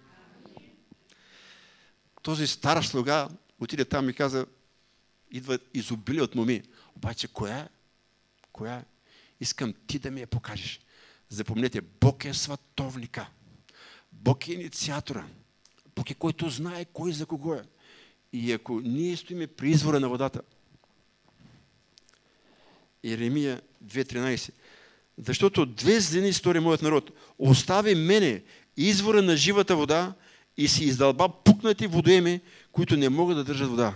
Този 2.21 2.47
стар 2.47 2.83
слуга 2.83 3.29
отиде 3.59 3.85
там 3.85 4.09
и 4.09 4.13
каза, 4.13 4.45
идва 5.31 5.59
изобили 5.73 6.21
от 6.21 6.35
моми. 6.35 6.63
Обаче 6.95 7.27
коя? 7.27 7.69
Коя? 8.51 8.85
Искам 9.39 9.73
ти 9.87 9.99
да 9.99 10.11
ми 10.11 10.21
я 10.21 10.27
покажеш. 10.27 10.79
Запомнете, 11.29 11.81
Бог 11.81 12.25
е 12.25 12.33
световника. 12.33 13.29
Бог 14.11 14.47
е 14.47 14.53
инициатора. 14.53 15.27
Бог 15.95 16.11
е 16.11 16.13
който 16.13 16.49
знае 16.49 16.85
кой 16.85 17.11
за 17.11 17.25
кого 17.25 17.53
е. 17.53 17.63
И 18.37 18.51
ако 18.51 18.79
ние 18.79 19.17
стоиме 19.17 19.47
при 19.47 19.69
извора 19.69 19.99
на 19.99 20.09
водата, 20.09 20.41
Еремия 23.03 23.61
2.13, 23.85 24.51
защото 25.27 25.65
две 25.65 25.99
злини 25.99 26.33
стори 26.33 26.59
моят 26.59 26.81
народ. 26.81 27.11
Остави 27.39 27.95
мене 27.95 28.43
извора 28.77 29.21
на 29.21 29.37
живата 29.37 29.75
вода 29.75 30.13
и 30.57 30.67
си 30.67 30.83
издълба 30.83 31.29
пукнати 31.29 31.87
водоеми, 31.87 32.41
които 32.71 32.97
не 32.97 33.09
могат 33.09 33.37
да 33.37 33.43
държат 33.43 33.69
вода. 33.69 33.93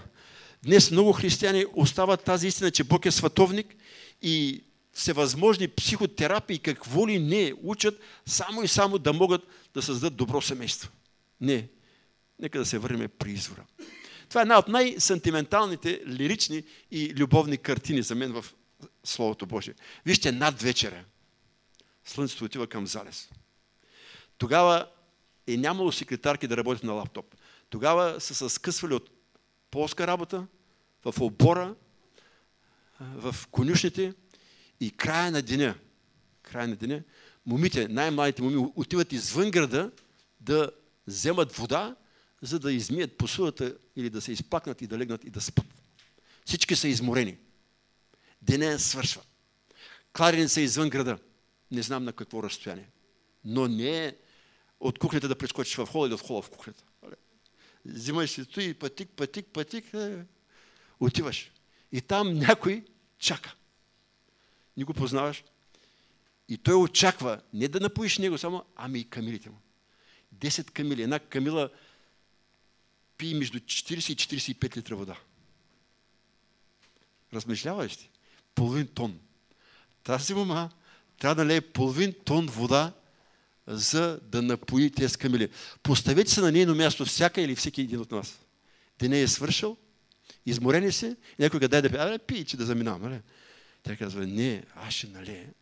Днес 0.63 0.91
много 0.91 1.13
християни 1.13 1.65
остават 1.74 2.24
тази 2.24 2.48
истина, 2.48 2.71
че 2.71 2.83
Бог 2.83 3.05
е 3.05 3.12
световник 3.12 3.75
и 4.21 4.63
всевъзможни 4.93 5.67
психотерапии, 5.67 6.60
какво 6.60 7.07
ли 7.07 7.19
не 7.19 7.53
учат, 7.63 8.00
само 8.25 8.63
и 8.63 8.67
само 8.67 8.98
да 8.98 9.13
могат 9.13 9.41
да 9.74 9.81
създадат 9.81 10.15
добро 10.17 10.41
семейство. 10.41 10.89
Не. 11.41 11.67
Нека 12.39 12.60
да 12.60 12.65
се 12.65 12.77
върнем 12.77 13.10
при 13.19 13.31
извора. 13.31 13.65
Това 14.31 14.41
е 14.41 14.47
една 14.47 14.59
от 14.59 14.67
най-сантименталните, 14.67 16.01
лирични 16.07 16.63
и 16.91 17.13
любовни 17.15 17.57
картини 17.57 18.01
за 18.01 18.15
мен 18.15 18.31
в 18.31 18.45
Словото 19.03 19.45
Божие. 19.45 19.73
Вижте, 20.05 20.31
над 20.31 20.61
вечера 20.61 21.03
слънцето 22.05 22.45
отива 22.45 22.67
към 22.67 22.88
залез. 22.88 23.29
Тогава 24.38 24.88
е 25.47 25.57
нямало 25.57 25.91
секретарки 25.91 26.47
да 26.47 26.57
работят 26.57 26.83
на 26.83 26.93
лаптоп. 26.93 27.35
Тогава 27.69 28.21
са 28.21 28.35
се 28.35 28.50
скъсвали 28.50 28.93
от 28.93 29.09
полска 29.71 30.07
работа, 30.07 30.47
в 31.05 31.21
обора, 31.21 31.75
в 33.00 33.35
конюшните 33.51 34.13
и 34.79 34.91
края 34.91 35.31
на 35.31 35.41
деня, 35.41 35.75
края 36.41 36.67
на 36.67 36.75
деня, 36.75 37.03
момите, 37.45 37.88
най-младите 37.88 38.41
моми 38.41 38.71
отиват 38.75 39.11
извън 39.11 39.51
града 39.51 39.91
да 40.39 40.71
вземат 41.07 41.55
вода, 41.55 41.95
за 42.41 42.60
да 42.60 42.74
измият 42.74 43.17
посудата 43.17 43.77
или 43.95 44.10
да 44.10 44.21
се 44.21 44.31
изпакнат 44.31 44.81
и 44.81 44.88
да 44.88 44.98
легнат 44.98 45.24
и 45.24 45.29
да 45.29 45.41
спят. 45.41 45.65
Всички 46.45 46.75
са 46.75 46.88
изморени. 46.88 47.38
Деня 48.41 48.79
свършва. 48.79 49.21
Кладени 50.13 50.50
са 50.50 50.62
извън 50.62 50.89
града. 50.89 51.17
Не 51.71 51.81
знам 51.81 52.03
на 52.03 52.13
какво 52.13 52.43
разстояние. 52.43 52.89
Но 53.45 53.67
не 53.67 54.05
е 54.05 54.15
от 54.79 55.00
кухнята 55.00 55.27
да 55.27 55.38
прескочиш 55.38 55.75
в 55.75 55.86
хола 55.86 56.07
или 56.07 56.13
от 56.13 56.21
хола 56.21 56.41
в 56.41 56.50
кухнята. 56.50 56.83
Взимаш 57.86 58.29
си 58.29 58.45
и 58.57 58.74
пътик, 58.74 59.10
пътик, 59.10 59.45
пътик, 59.53 59.93
е, 59.93 60.25
отиваш. 61.00 61.51
И 61.91 62.01
там 62.01 62.33
някой 62.33 62.86
чака. 63.19 63.55
Не 64.77 64.83
го 64.83 64.93
познаваш. 64.93 65.43
И 66.50 66.57
той 66.57 66.75
очаква 66.75 67.41
не 67.53 67.67
да 67.67 67.79
напоиш 67.79 68.17
него 68.17 68.38
само, 68.38 68.63
ами 68.75 69.00
и 69.00 69.10
камилите 69.10 69.50
му. 69.50 69.57
Десет 70.31 70.71
камили. 70.71 71.03
Една 71.03 71.19
камила 71.19 71.69
пие 73.22 73.34
между 73.34 73.60
40 73.60 74.12
и 74.12 74.16
45 74.16 74.78
литра 74.78 74.96
вода. 74.96 75.16
Размишляваш 77.34 77.98
ли? 77.98 78.10
Половин 78.56 78.88
тон. 78.88 79.20
Тази 80.04 80.34
мама 80.34 80.70
трябва 81.20 81.36
да 81.36 81.44
налее 81.44 81.62
половин 81.62 82.13
тон 82.25 82.48
вода, 82.48 82.94
за 83.68 84.20
да 84.24 84.42
напои 84.42 84.92
тези 84.92 85.18
камили. 85.18 85.50
Поставете 85.84 86.32
се 86.32 86.42
на 86.42 86.51
нейно 86.51 86.75
място 86.75 87.06
всяка 87.06 87.42
или 87.42 87.56
всеки 87.56 87.82
един 87.82 88.00
от 88.00 88.12
нас. 88.12 88.40
Деня 89.00 89.18
е 89.18 89.28
свършил, 89.28 89.78
изморени 90.46 90.92
се, 90.92 91.18
някой 91.40 91.60
дай 91.60 91.82
да 91.82 91.90
пие, 91.90 92.00
абе, 92.00 92.46
че 92.46 92.58
да 92.58 92.66
заминавам. 92.66 93.01
Нали? 93.01 93.22
Тя 93.84 93.98
казва, 93.98 94.28
не, 94.28 94.63
аз 94.75 94.94
ще 94.94 95.08
налея 95.08 95.54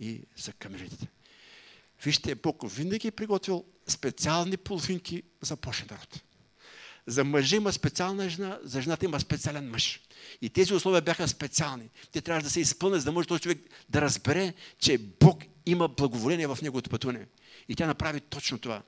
и 0.00 0.22
за 0.36 0.52
камилите. 0.52 1.08
Вижте, 2.04 2.34
Бог 2.34 2.72
винаги 2.72 3.08
е 3.08 3.10
приготвил 3.10 3.64
специални 3.86 4.56
половинки 4.56 5.22
за 5.40 5.56
Божия 5.56 5.86
народ. 5.90 6.22
За 7.08 7.24
мъжа 7.24 7.56
има 7.56 7.72
специална 7.72 8.28
жена, 8.28 8.58
за 8.62 8.82
жената 8.82 9.04
има 9.04 9.20
специален 9.20 9.70
мъж. 9.70 10.00
И 10.42 10.50
тези 10.50 10.74
условия 10.74 11.02
бяха 11.02 11.28
специални. 11.28 11.90
Те 12.12 12.20
трябваше 12.20 12.44
да 12.44 12.50
се 12.50 12.60
изпълнят, 12.60 13.00
за 13.00 13.04
да 13.04 13.12
може 13.12 13.28
този 13.28 13.42
човек 13.42 13.58
да 13.88 14.00
разбере, 14.00 14.54
че 14.78 14.98
Бог 14.98 15.42
има 15.66 15.88
благоволение 15.88 16.46
в 16.46 16.58
неговото 16.62 16.90
пътуване. 16.90 17.26
И 17.68 17.76
тя 17.76 17.86
направи 17.86 18.20
точно 18.20 18.58
това. 18.58 18.82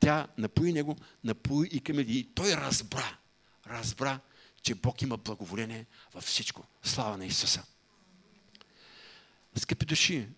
Тя 0.00 0.26
напои 0.38 0.72
него, 0.72 0.96
напои 1.24 1.68
и 1.72 1.80
към 1.80 1.98
И 1.98 2.28
той 2.34 2.52
разбра, 2.52 3.18
разбра, 3.66 4.20
че 4.62 4.74
Бог 4.74 5.02
има 5.02 5.16
благоволение 5.16 5.86
във 6.14 6.24
всичко. 6.24 6.66
Слава 6.82 7.16
на 7.16 7.26
Исуса. 7.26 7.62
Скъпи 9.56 9.86
души, 9.86 10.28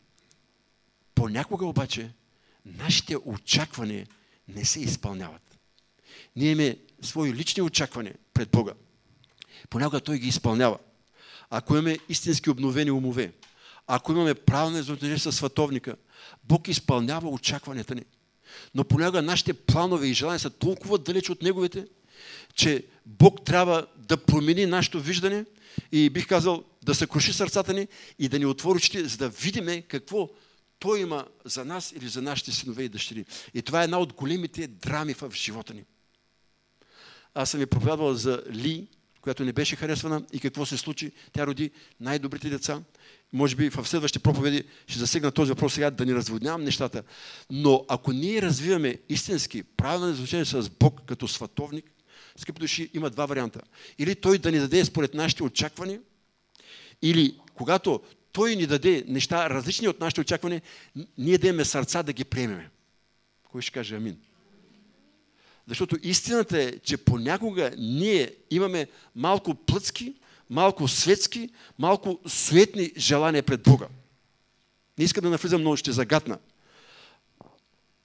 понякога 1.15 1.67
обаче 1.67 2.13
нашите 2.65 3.17
очаквания 3.17 4.07
не 4.49 4.65
се 4.65 4.81
изпълняват. 4.81 5.59
Ние 6.37 6.51
имаме 6.51 6.77
свои 7.03 7.35
лични 7.35 7.63
очаквания 7.63 8.15
пред 8.35 8.51
Бога. 8.51 8.73
Понякога 9.71 10.01
Той 10.01 10.19
ги 10.19 10.29
изпълнява. 10.29 10.79
Ако 11.51 11.75
имаме 11.75 11.99
истински 12.09 12.51
обновени 12.51 12.91
умове, 12.91 13.33
ако 13.87 14.13
имаме 14.13 14.35
правилно 14.35 14.79
взаимоотношение 14.79 15.19
с 15.19 15.33
световника, 15.33 15.97
Бог 16.45 16.69
изпълнява 16.69 17.29
очакванията 17.29 17.95
ни. 17.95 18.05
Но 18.75 18.85
понякога 18.85 19.23
нашите 19.23 19.53
планове 19.53 20.07
и 20.07 20.15
желания 20.15 20.39
са 20.39 20.51
толкова 20.51 20.99
далеч 20.99 21.31
от 21.31 21.43
Неговите, 21.43 21.87
че 22.55 22.85
Бог 23.07 23.45
трябва 23.45 23.87
да 23.97 24.17
промени 24.17 24.67
нашето 24.67 25.01
виждане 25.01 25.45
и 25.93 26.11
бих 26.11 26.27
казал 26.27 26.65
да 26.83 26.95
се 26.95 27.07
круши 27.07 27.33
сърцата 27.33 27.73
ни 27.75 27.89
и 28.19 28.29
да 28.29 28.39
ни 28.39 28.47
отвори 28.47 28.77
очите, 28.77 29.05
за 29.05 29.17
да 29.17 29.29
видим 29.29 29.83
какво 29.89 30.29
Той 30.79 31.01
има 31.01 31.27
за 31.45 31.65
нас 31.65 31.93
или 31.93 32.09
за 32.09 32.23
нашите 32.23 32.53
синове 32.53 32.83
и 32.83 32.89
дъщери. 32.89 33.25
И 33.55 33.63
това 33.63 33.81
е 33.81 33.85
една 33.85 33.99
от 33.99 34.13
големите 34.13 34.67
драми 34.67 35.15
в 35.15 35.33
живота 35.35 35.75
ни. 35.75 35.85
Аз 37.35 37.51
съм 37.51 37.61
ви 37.61 37.67
проповядвал 37.67 38.15
за 38.15 38.43
Ли, 38.53 38.87
която 39.21 39.45
не 39.45 39.53
беше 39.53 39.77
харесвана 39.77 40.23
и 40.33 40.41
какво 40.41 40.67
се 40.67 40.77
случи. 40.77 41.13
Тя 41.33 41.47
роди 41.47 41.71
най-добрите 42.01 42.51
деца. 42.51 42.83
Може 43.33 43.57
би 43.57 43.71
в 43.71 43.89
следващите 43.89 44.23
проповеди 44.23 44.65
ще 44.87 44.99
засегна 44.99 45.31
този 45.31 45.49
въпрос 45.49 45.75
сега, 45.75 45.91
да 45.91 46.07
ни 46.07 46.15
разводнявам 46.15 46.65
нещата. 46.65 47.03
Но 47.51 47.85
ако 47.89 48.13
ние 48.13 48.43
развиваме 48.43 48.99
истински 49.09 49.63
правилно 49.63 50.13
изучение 50.13 50.45
с 50.45 50.71
Бог 50.71 51.01
като 51.07 51.29
сватовник, 51.29 51.85
скъпи 52.37 52.61
души, 52.61 52.91
има 52.95 53.11
два 53.11 53.27
варианта. 53.27 53.61
Или 53.99 54.15
той 54.15 54.39
да 54.39 54.53
ни 54.53 54.59
даде 54.59 54.85
според 54.85 55.15
нашите 55.15 55.43
очаквания, 55.43 56.01
или 57.03 57.39
когато 57.55 58.01
той 58.33 58.57
ни 58.57 58.67
даде 58.67 59.05
неща 59.09 59.51
различни 59.51 59.89
от 59.89 60.01
нашите 60.01 60.21
очаквания, 60.21 60.63
ние 61.19 61.39
да 61.39 61.49
имаме 61.49 61.65
сърца 61.65 62.03
да 62.03 62.13
ги 62.13 62.25
приемеме. 62.25 62.71
Кой 63.51 63.63
ще 63.63 63.73
каже 63.73 63.97
амин? 63.97 64.17
Защото 65.67 65.97
истината 66.03 66.63
е, 66.63 66.79
че 66.79 66.97
понякога 66.97 67.71
ние 67.79 68.35
имаме 68.51 68.89
малко 69.17 69.55
плъцки, 69.55 70.15
малко 70.51 70.89
светски, 70.89 71.51
малко 71.79 72.21
суетни 72.27 72.93
желания 72.97 73.43
пред 73.43 73.63
Бога. 73.63 73.89
Не 74.99 75.05
искам 75.05 75.23
да 75.23 75.31
навлизам, 75.31 75.63
но 75.63 75.77
ще 75.77 75.93
загатна. 75.93 76.39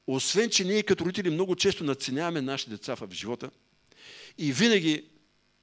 Освен, 0.07 0.49
че 0.49 0.63
ние 0.63 0.83
като 0.83 1.05
родители 1.05 1.29
много 1.29 1.55
често 1.55 1.83
надценяваме 1.83 2.41
нашите 2.41 2.71
деца 2.71 2.95
в 2.95 3.07
живота 3.11 3.49
и 4.37 4.53
винаги, 4.53 5.05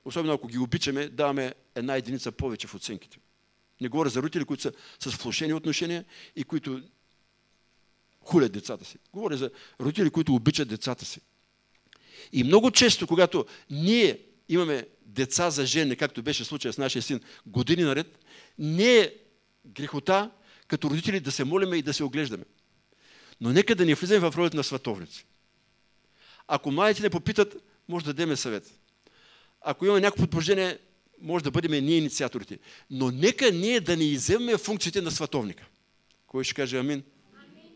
особено 0.05 0.33
ако 0.33 0.47
ги 0.47 0.59
обичаме, 0.59 1.09
даваме 1.09 1.55
една 1.75 1.97
единица 1.97 2.33
повече 2.33 2.67
в 2.67 2.75
оценките. 2.75 3.19
Не 3.81 3.89
говоря 3.89 4.09
за 4.09 4.23
родители, 4.23 4.45
които 4.45 4.63
са 4.63 4.73
с 5.01 5.15
влушени 5.15 5.53
отношения 5.53 6.05
и 6.37 6.45
които 6.45 6.83
хулят 8.21 8.53
децата 8.53 8.85
си. 8.85 8.99
Говоря 9.13 9.37
за 9.37 9.51
родители, 9.81 10.11
които 10.11 10.35
обичат 10.35 10.69
децата 10.69 11.05
си. 11.05 11.21
И 12.33 12.45
много 12.45 12.71
често, 12.71 13.07
когато 13.07 13.47
ние 13.71 14.19
имаме 14.49 14.87
деца 15.07 15.51
за 15.51 15.67
жене, 15.67 15.97
както 15.97 16.23
беше 16.23 16.45
случая 16.45 16.73
с 16.73 16.79
нашия 16.79 17.03
син, 17.03 17.21
години 17.47 17.83
наред, 17.83 18.19
не 18.59 18.99
е 18.99 19.15
грехота 19.67 20.31
като 20.69 20.91
родители 20.91 21.21
да 21.21 21.33
се 21.33 21.45
молиме 21.45 21.77
и 21.77 21.83
да 21.83 21.95
се 21.95 22.05
оглеждаме. 22.05 22.45
Но 23.41 23.51
нека 23.51 23.75
да 23.75 23.87
не 23.87 23.95
влизаме 23.95 24.31
в 24.31 24.37
ролята 24.37 24.57
на 24.57 24.65
световници. 24.65 25.27
Ако 26.49 26.71
младите 26.71 27.03
не 27.03 27.11
попитат, 27.11 27.57
може 27.89 28.05
да 28.05 28.13
дадем 28.13 28.37
съвет. 28.37 28.71
Ако 29.61 29.87
има 29.87 30.01
някакво 30.01 30.23
предположение, 30.23 30.79
може 31.21 31.45
да 31.45 31.51
бъдем 31.51 31.85
ние 31.85 31.97
инициаторите. 31.97 32.59
Но 32.91 33.11
нека 33.11 33.51
ние 33.51 33.81
да 33.81 33.97
не 33.97 34.05
иземем 34.05 34.59
функциите 34.59 35.01
на 35.01 35.11
световника. 35.11 35.67
Кой 36.27 36.45
ще 36.45 36.55
каже 36.55 36.79
амин? 36.79 37.03
амин? 37.35 37.73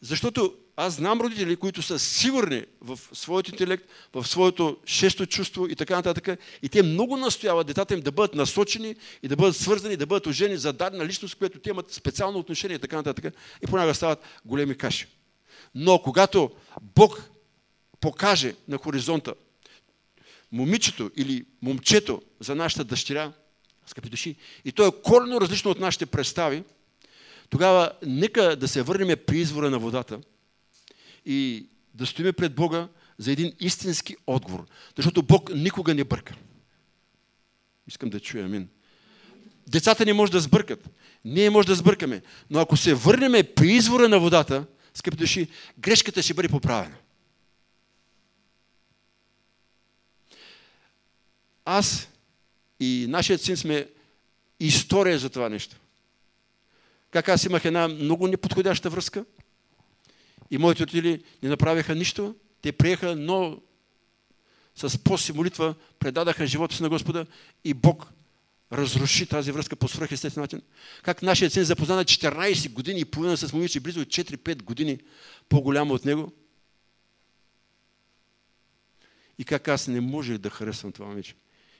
Защото 0.00 0.54
аз 0.76 0.94
знам 0.94 1.20
родители, 1.20 1.56
които 1.56 1.82
са 1.82 1.98
сигурни 1.98 2.64
в 2.80 2.98
своят 3.12 3.48
интелект, 3.48 3.84
в 4.12 4.26
своето 4.26 4.76
шесто 4.86 5.26
чувство 5.26 5.66
и 5.66 5.76
така 5.76 5.96
нататък. 5.96 6.38
И 6.62 6.68
те 6.68 6.82
много 6.82 7.16
настояват 7.16 7.66
децата 7.66 7.94
им 7.94 8.00
да 8.00 8.12
бъдат 8.12 8.34
насочени 8.34 8.96
и 9.22 9.28
да 9.28 9.36
бъдат 9.36 9.56
свързани, 9.56 9.96
да 9.96 10.06
бъдат 10.06 10.26
ожени 10.26 10.56
за 10.56 10.72
дадена 10.72 11.06
личност, 11.06 11.34
която 11.34 11.58
те 11.58 11.70
имат 11.70 11.92
специално 11.92 12.38
отношение 12.38 12.76
и 12.76 12.78
така 12.78 12.96
нататък. 12.96 13.34
И 13.62 13.66
понякога 13.66 13.94
стават 13.94 14.18
големи 14.44 14.74
каши. 14.74 15.06
Но 15.74 15.98
когато 15.98 16.50
Бог 16.94 17.30
покаже 18.00 18.54
на 18.68 18.78
хоризонта 18.78 19.34
момичето 20.52 21.10
или 21.16 21.44
момчето 21.62 22.22
за 22.40 22.54
нашата 22.54 22.84
дъщеря, 22.84 23.32
скъпи 23.86 24.08
души, 24.08 24.36
и 24.64 24.72
то 24.72 24.86
е 24.86 25.02
коренно 25.02 25.40
различно 25.40 25.70
от 25.70 25.80
нашите 25.80 26.06
представи, 26.06 26.62
тогава 27.50 27.92
нека 28.06 28.56
да 28.56 28.68
се 28.68 28.82
върнем 28.82 29.16
при 29.26 29.38
извора 29.38 29.70
на 29.70 29.78
водата– 29.78 30.20
и 31.26 31.66
да 31.94 32.06
стоиме 32.06 32.32
пред 32.32 32.54
Бога 32.54 32.88
за 33.18 33.32
един 33.32 33.52
истински 33.60 34.16
отговор. 34.26 34.66
Защото 34.96 35.22
Бог 35.22 35.50
никога 35.54 35.94
не 35.94 36.04
бърка. 36.04 36.34
Искам 37.88 38.10
да 38.10 38.20
чуя, 38.20 38.44
амин. 38.44 38.68
Децата 39.68 40.04
не 40.04 40.12
може 40.12 40.32
да 40.32 40.40
сбъркат. 40.40 40.90
Ние 41.24 41.50
може 41.50 41.68
да 41.68 41.74
сбъркаме. 41.74 42.22
Но 42.50 42.60
ако 42.60 42.76
се 42.76 42.94
върнем 42.94 43.46
при 43.56 43.72
извора 43.72 44.08
на 44.08 44.20
водата, 44.20 44.66
скъпи 44.94 45.16
души, 45.16 45.48
грешката 45.78 46.22
ще 46.22 46.34
бъде 46.34 46.48
поправена. 46.48 46.96
Аз 51.64 52.08
и 52.80 53.06
нашият 53.08 53.40
син 53.42 53.56
сме 53.56 53.88
история 54.60 55.18
за 55.18 55.30
това 55.30 55.48
нещо. 55.48 55.76
Как 57.10 57.28
аз 57.28 57.44
имах 57.44 57.64
една 57.64 57.88
много 57.88 58.28
неподходяща 58.28 58.90
връзка– 58.90 59.24
и 60.50 60.58
моите 60.58 60.82
родители 60.82 61.24
не 61.42 61.48
направиха 61.48 61.94
нищо. 61.94 62.34
Те 62.62 62.72
приеха, 62.72 63.16
но 63.16 63.60
с 64.76 64.98
пост 64.98 65.28
и 65.28 65.32
молитва 65.32 65.74
предадаха 65.98 66.46
живота 66.46 66.74
си 66.74 66.82
на 66.82 66.88
Господа 66.88 67.26
и 67.64 67.74
Бог 67.74 68.12
разруши 68.72 69.26
тази 69.26 69.52
връзка 69.52 69.76
по 69.76 69.88
свръхестествен 69.88 70.42
начин. 70.42 70.62
Как 71.02 71.22
нашият 71.22 71.52
син 71.52 71.64
запозна 71.64 71.96
на 71.96 72.04
14 72.04 72.72
години 72.72 73.00
и 73.00 73.04
половина 73.04 73.36
с 73.36 73.52
момиче, 73.52 73.80
близо 73.80 74.00
4-5 74.00 74.62
години 74.62 74.98
по-голямо 75.48 75.94
от 75.94 76.04
него. 76.04 76.32
И 79.38 79.44
как 79.44 79.68
аз 79.68 79.88
не 79.88 80.00
можех 80.00 80.38
да 80.38 80.50
харесвам 80.50 80.92
това 80.92 81.06
момиче. 81.06 81.34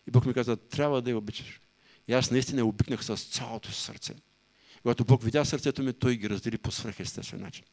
И 0.08 0.10
Бог 0.10 0.26
ми 0.26 0.34
каза, 0.34 0.56
трябва 0.56 1.02
да 1.02 1.10
я 1.10 1.18
обичаш. 1.18 1.60
И 2.08 2.12
аз 2.12 2.30
наистина 2.30 2.64
обикнах 2.64 3.04
с 3.04 3.16
цялото 3.16 3.72
си 3.72 3.82
сърце. 3.82 4.14
Когато 4.82 5.04
Бог 5.04 5.22
видя 5.22 5.44
сърцето 5.44 5.82
ми, 5.82 5.92
Той 5.92 6.16
ги 6.16 6.30
раздели 6.30 6.58
по 6.58 6.70
свръхестествен 6.70 7.40
начин. 7.40 7.64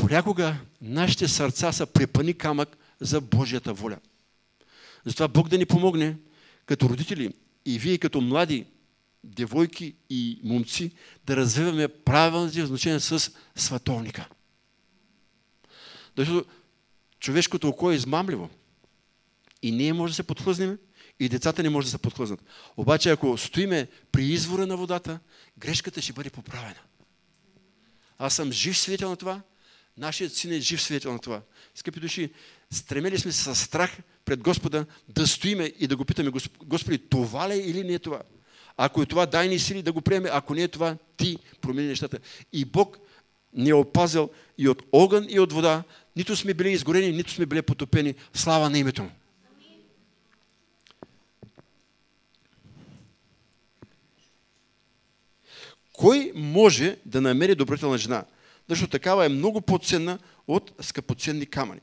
Понякога 0.00 0.56
нашите 0.80 1.28
сърца 1.28 1.72
са 1.72 1.86
препани 1.86 2.34
камък 2.34 2.76
за 3.00 3.20
Божията 3.20 3.72
воля. 3.72 3.98
Затова 5.04 5.28
Бог 5.28 5.48
да 5.48 5.58
ни 5.58 5.66
помогне 5.66 6.16
като 6.66 6.88
родители 6.88 7.34
и 7.66 7.78
вие 7.78 7.98
като 7.98 8.20
млади 8.20 8.66
девойки 9.24 9.94
и 10.10 10.40
момци 10.44 10.92
да 11.26 11.36
развиваме 11.36 11.88
правилните 11.88 12.66
значения 12.66 13.00
с 13.00 13.30
световника. 13.56 14.28
Защото 16.16 16.50
човешкото 17.18 17.68
око 17.68 17.90
е 17.90 17.94
измамливо. 17.94 18.50
И 19.62 19.72
ние 19.72 19.92
може 19.92 20.10
да 20.10 20.14
се 20.14 20.22
подхлъзнем, 20.22 20.78
и 21.20 21.28
децата 21.28 21.62
не 21.62 21.70
може 21.70 21.86
да 21.86 21.90
се 21.90 21.98
подхлъзнат. 21.98 22.44
Обаче 22.76 23.10
ако 23.10 23.38
стоиме 23.38 23.88
при 24.12 24.24
извора 24.24 24.66
на 24.66 24.76
водата, 24.76 25.20
грешката 25.58 26.02
ще 26.02 26.12
бъде 26.12 26.30
поправена. 26.30 26.80
Аз 28.18 28.34
съм 28.34 28.52
жив 28.52 28.78
свидетел 28.78 29.10
на 29.10 29.16
това 29.16 29.42
Нашият 30.00 30.34
син 30.34 30.52
е 30.52 30.60
жив 30.60 30.82
свидетел 30.82 31.12
на 31.12 31.18
това. 31.18 31.40
Скъпи 31.74 32.00
души, 32.00 32.30
стремели 32.70 33.18
сме 33.18 33.32
се 33.32 33.42
с 33.42 33.54
страх 33.54 33.98
пред 34.24 34.40
Господа 34.40 34.86
да 35.08 35.26
стоиме 35.26 35.72
и 35.78 35.86
да 35.86 35.96
го 35.96 36.04
питаме, 36.04 36.30
Господи, 36.64 36.98
това 36.98 37.48
ли 37.48 37.52
е 37.52 37.56
или 37.56 37.84
не 37.84 37.92
е 37.92 37.98
това? 37.98 38.22
Ако 38.76 39.02
е 39.02 39.06
това, 39.06 39.26
дай 39.26 39.48
ни 39.48 39.58
сили 39.58 39.82
да 39.82 39.92
го 39.92 40.00
приеме. 40.00 40.28
Ако 40.32 40.54
не 40.54 40.62
е 40.62 40.68
това, 40.68 40.96
ти 41.16 41.38
промени 41.60 41.88
нещата. 41.88 42.18
И 42.52 42.64
Бог 42.64 42.98
ни 43.52 43.70
е 43.70 43.74
опазил 43.74 44.30
и 44.58 44.68
от 44.68 44.82
огън, 44.92 45.26
и 45.28 45.40
от 45.40 45.52
вода. 45.52 45.82
Нито 46.16 46.36
сме 46.36 46.54
били 46.54 46.72
изгорени, 46.72 47.12
нито 47.12 47.30
сме 47.30 47.46
били 47.46 47.62
потопени. 47.62 48.14
Слава 48.34 48.70
на 48.70 48.78
името 48.78 49.02
му. 49.02 49.10
Кой 55.92 56.32
може 56.34 56.96
да 57.06 57.20
намери 57.20 57.54
добротелна 57.54 57.98
жена? 57.98 58.24
Защото 58.70 58.90
такава 58.90 59.26
е 59.26 59.28
много 59.28 59.60
по-ценна 59.60 60.18
от 60.48 60.72
скъпоценни 60.80 61.46
камъни. 61.46 61.80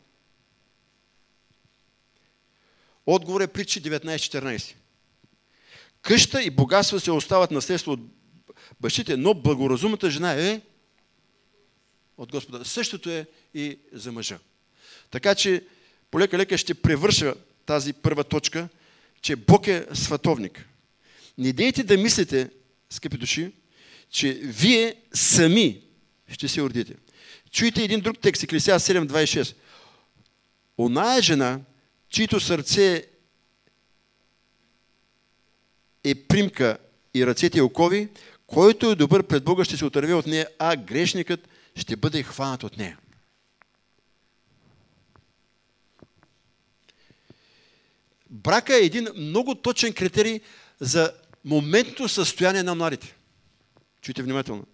Отговор 3.06 3.42
е 3.42 3.48
притчи 3.48 3.82
19.14. 3.82 4.76
Къща 6.02 6.44
и 6.44 6.50
богатства 6.50 7.00
се 7.00 7.12
остават 7.12 7.52
наследство 7.52 7.92
от 7.92 8.00
бащите, 8.80 9.18
но 9.18 9.34
благоразумната 9.34 10.12
жена 10.12 10.34
е 10.34 10.62
от 12.18 12.32
Господа. 12.32 12.66
Същото 12.66 13.10
е 13.10 13.26
и 13.54 13.80
за 13.94 14.12
мъжа. 14.12 14.40
Така 15.12 15.36
че 15.36 15.64
полека-лека 16.12 16.58
ще 16.58 16.74
превърша 16.74 17.36
тази 17.66 17.94
първа 17.94 18.24
точка, 18.24 18.70
че 19.22 19.36
Бог 19.36 19.68
е 19.68 19.88
световник. 19.94 20.66
Не 21.38 21.54
дейте 21.54 21.84
да 21.84 21.98
мислите, 21.98 22.50
скъпи 22.90 23.18
души, 23.18 23.52
че 24.10 24.34
вие 24.34 24.96
сами 25.14 25.87
ще 26.28 26.48
се 26.48 26.62
родите. 26.62 26.96
Чуйте 27.52 27.84
един 27.84 28.00
друг 28.00 28.20
текст, 28.20 28.44
Еклесия 28.44 28.80
7.26. 28.80 29.56
Оная 30.78 31.22
жена, 31.22 31.60
чието 32.10 32.40
сърце 32.40 33.06
е 36.04 36.16
примка 36.16 36.78
и 37.14 37.26
ръцете 37.26 37.62
окови, 37.62 38.10
който 38.48 38.92
е 38.92 38.96
добър 38.96 39.24
пред 39.24 39.44
Бога 39.44 39.66
ще 39.66 39.78
се 39.78 39.86
отърве 39.86 40.14
от 40.14 40.28
нея, 40.28 40.48
а 40.60 40.76
грешникът 40.76 41.48
ще 41.76 41.96
бъде 41.96 42.24
хванат 42.24 42.64
от 42.64 42.78
нея. 42.78 42.98
Брака 48.30 48.76
е 48.76 48.86
един 48.86 49.08
много 49.16 49.56
точен 49.56 49.94
критерий 49.94 50.40
за 50.80 51.14
моментното 51.46 52.10
състояние 52.10 52.64
на 52.64 52.76
младите. 52.76 53.16
Чуйте 54.02 54.24
внимателно. 54.24 54.66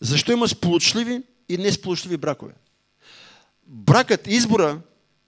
Защо 0.00 0.32
има 0.32 0.48
сполучливи 0.48 1.22
и 1.48 1.58
несполучливи 1.58 2.16
бракове? 2.16 2.52
Бракът, 3.66 4.26
избора 4.26 4.80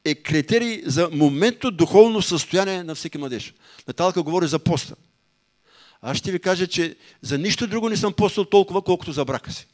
е 0.04 0.14
критерий 0.14 0.82
за 0.86 1.08
моментно 1.12 1.70
духовно 1.70 2.22
състояние 2.22 2.82
на 2.82 2.94
всеки 2.94 3.18
младеж. 3.18 3.54
Наталка 3.88 4.22
говори 4.22 4.46
за 4.46 4.58
поста. 4.58 4.94
Аз 6.02 6.16
ще 6.16 6.32
ви 6.32 6.38
кажа, 6.38 6.66
че 6.66 6.96
за 7.22 7.38
нищо 7.38 7.66
друго 7.66 7.88
не 7.88 7.96
съм 7.96 8.12
постил 8.12 8.44
толкова, 8.44 8.82
колкото 8.82 9.12
за 9.12 9.24
брака 9.24 9.52
си. 9.52 9.66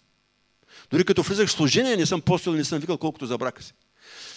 Дори 0.90 1.04
като 1.04 1.22
влизах 1.22 1.48
в 1.48 1.52
служение, 1.52 1.96
не 1.96 2.06
съм 2.06 2.20
постил, 2.20 2.52
не 2.52 2.64
съм 2.64 2.78
викал 2.78 2.98
колкото 2.98 3.26
за 3.26 3.38
брака 3.38 3.62
си. 3.62 3.74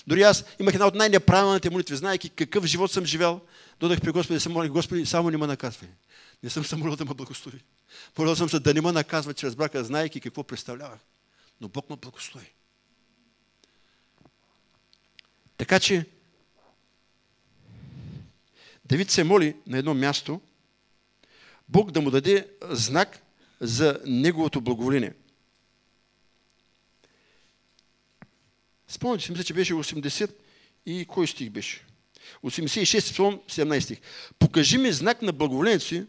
Дори 0.07 0.21
аз 0.21 0.45
имах 0.59 0.73
една 0.73 0.87
от 0.87 0.95
най-неправилните 0.95 1.69
молитви, 1.69 1.95
знаеки 1.95 2.29
какъв 2.29 2.65
живот 2.65 2.91
съм 2.91 3.05
живял, 3.05 3.41
додах 3.79 4.01
при 4.01 4.11
Господи 4.11 4.37
да 4.37 4.41
се 4.41 4.49
моля, 4.49 4.69
Господи, 4.69 5.05
само 5.05 5.29
не 5.29 5.37
ме 5.37 5.47
наказвай. 5.47 5.89
Не 6.43 6.49
съм 6.49 6.65
се 6.65 6.75
молил 6.75 6.95
да 6.95 7.05
ме 7.05 7.13
благослови. 7.13 7.63
Молил 8.17 8.35
съм 8.35 8.49
се 8.49 8.59
да 8.59 8.73
не 8.73 8.81
ме 8.81 8.91
наказва 8.91 9.33
чрез 9.33 9.55
брака, 9.55 9.83
знаеки 9.83 10.21
какво 10.21 10.43
представлявах. 10.43 10.99
Но 11.61 11.67
Бог 11.69 11.89
ме 11.89 11.95
благослови. 11.95 12.53
Така 15.57 15.79
че, 15.79 16.05
Давид 18.85 19.11
се 19.11 19.23
моли 19.23 19.55
на 19.67 19.77
едно 19.77 19.93
място, 19.93 20.41
Бог 21.69 21.91
да 21.91 22.01
му 22.01 22.11
даде 22.11 22.47
знак 22.69 23.21
за 23.61 24.01
неговото 24.05 24.61
благоволение. 24.61 25.13
Спомняте 28.87 29.23
си, 29.23 29.31
мисля, 29.31 29.43
че 29.43 29.53
беше 29.53 29.73
80 29.73 30.31
и 30.85 31.05
кой 31.05 31.27
стих 31.27 31.49
беше? 31.49 31.85
86 32.43 33.11
псалом, 33.11 33.39
17 33.47 33.79
стих. 33.79 33.99
Покажи 34.39 34.77
ми 34.77 34.91
знак 34.91 35.21
на 35.21 35.33
благоволението 35.33 35.85
си, 35.85 36.05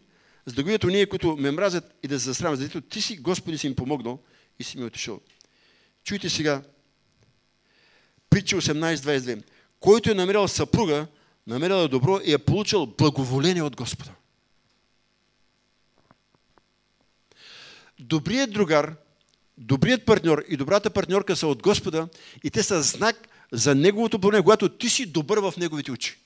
за 0.46 0.54
да 0.54 0.62
видят 0.62 0.84
ние, 0.84 1.06
които 1.06 1.36
ме 1.36 1.50
мразят 1.50 1.94
и 2.02 2.08
да 2.08 2.20
се 2.20 2.24
засрамят, 2.24 2.60
за 2.60 2.80
ти 2.80 3.02
си, 3.02 3.16
Господи, 3.16 3.58
си 3.58 3.66
им 3.66 3.76
помогнал 3.76 4.18
и 4.58 4.64
си 4.64 4.78
ми 4.78 4.84
отишъл. 4.84 5.20
Чуйте 6.04 6.30
сега, 6.30 6.62
Притча 8.30 8.56
18.22. 8.56 9.42
Който 9.80 10.10
е 10.10 10.14
намерил 10.14 10.48
съпруга, 10.48 11.06
намерил 11.46 11.74
е 11.74 11.88
добро 11.88 12.20
и 12.24 12.32
е 12.32 12.38
получил 12.38 12.86
благоволение 12.86 13.62
от 13.62 13.76
Господа. 13.76 14.10
Добрият 17.98 18.52
другар, 18.52 18.96
добрият 19.58 20.04
партньор 20.04 20.44
и 20.48 20.56
добрата 20.56 20.90
партньорка 20.90 21.36
са 21.36 21.46
от 21.46 21.62
Господа 21.62 22.08
и 22.44 22.50
те 22.50 22.62
са 22.62 22.82
знак 22.82 23.28
за 23.52 23.74
Неговото 23.74 24.18
благоволение, 24.18 24.42
когато 24.42 24.68
ти 24.68 24.90
си 24.90 25.06
добър 25.06 25.38
в 25.38 25.54
Неговите 25.56 25.92
очи. 25.92 26.18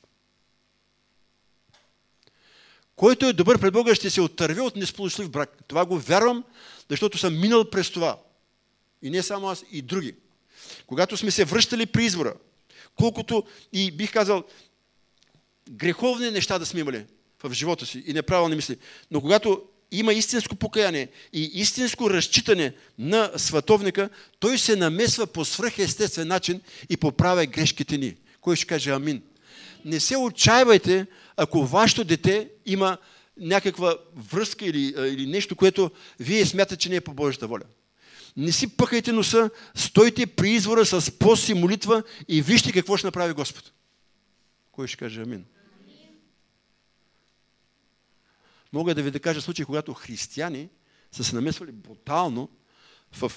Който 2.96 3.26
е 3.26 3.32
добър 3.32 3.60
пред 3.60 3.72
Бога, 3.72 3.94
ще 3.94 4.10
се 4.10 4.20
отърви 4.20 4.60
от 4.60 4.76
несполучлив 4.76 5.30
брак. 5.30 5.58
Това 5.68 5.84
го 5.84 5.98
вярвам, 5.98 6.44
защото 6.90 7.18
съм 7.18 7.40
минал 7.40 7.70
през 7.70 7.90
това. 7.90 8.18
И 9.02 9.10
не 9.10 9.22
само 9.22 9.48
аз, 9.48 9.64
и 9.72 9.82
други. 9.82 10.14
Когато 10.86 11.16
сме 11.16 11.30
се 11.30 11.44
връщали 11.44 11.86
при 11.86 12.04
избора, 12.04 12.34
колкото 12.94 13.44
и 13.72 13.90
бих 13.90 14.12
казал 14.12 14.44
греховни 15.70 16.30
неща 16.30 16.58
да 16.58 16.66
сме 16.66 16.80
имали 16.80 17.04
в 17.42 17.52
живота 17.52 17.86
си 17.86 18.04
и 18.06 18.12
неправилни 18.12 18.56
мисли, 18.56 18.76
но 19.10 19.20
когато 19.20 19.62
има 19.90 20.12
истинско 20.12 20.56
покаяние 20.56 21.08
и 21.32 21.42
истинско 21.42 22.10
разчитане 22.10 22.72
на 22.98 23.30
световника, 23.36 24.08
той 24.38 24.58
се 24.58 24.76
намесва 24.76 25.26
по 25.26 25.44
свръхестествен 25.44 26.28
начин 26.28 26.60
и 26.88 26.96
поправя 26.96 27.46
грешките 27.46 27.98
ни. 27.98 28.16
Кой 28.40 28.56
ще 28.56 28.66
каже 28.66 28.90
амин? 28.90 29.22
Не 29.84 30.00
се 30.00 30.16
отчаивайте, 30.16 31.06
ако 31.36 31.66
вашето 31.66 32.04
дете 32.04 32.50
има 32.66 32.98
някаква 33.36 33.96
връзка 34.16 34.66
или, 34.66 34.94
или 35.08 35.26
нещо, 35.26 35.56
което 35.56 35.90
вие 36.20 36.46
смятате, 36.46 36.76
че 36.76 36.88
не 36.88 36.96
е 36.96 37.00
по 37.00 37.14
Божията 37.14 37.46
воля. 37.46 37.64
Не 38.36 38.52
си 38.52 38.76
пъхайте 38.76 39.12
носа, 39.12 39.50
стойте 39.74 40.26
при 40.26 40.50
извора 40.50 40.86
с 40.86 41.18
пост 41.18 41.48
и 41.48 41.54
молитва 41.54 42.02
и 42.28 42.42
вижте 42.42 42.72
какво 42.72 42.96
ще 42.96 43.06
направи 43.06 43.32
Господ. 43.32 43.72
Кой 44.72 44.88
ще 44.88 44.96
каже 44.96 45.22
амин? 45.22 45.44
Мога 48.72 48.94
да 48.94 49.02
ви 49.02 49.10
да 49.10 49.20
кажа 49.20 49.40
случай, 49.40 49.64
когато 49.64 49.94
християни 49.94 50.68
са 51.12 51.24
се 51.24 51.34
намесвали 51.34 51.72
брутално 51.72 52.48
в 53.12 53.32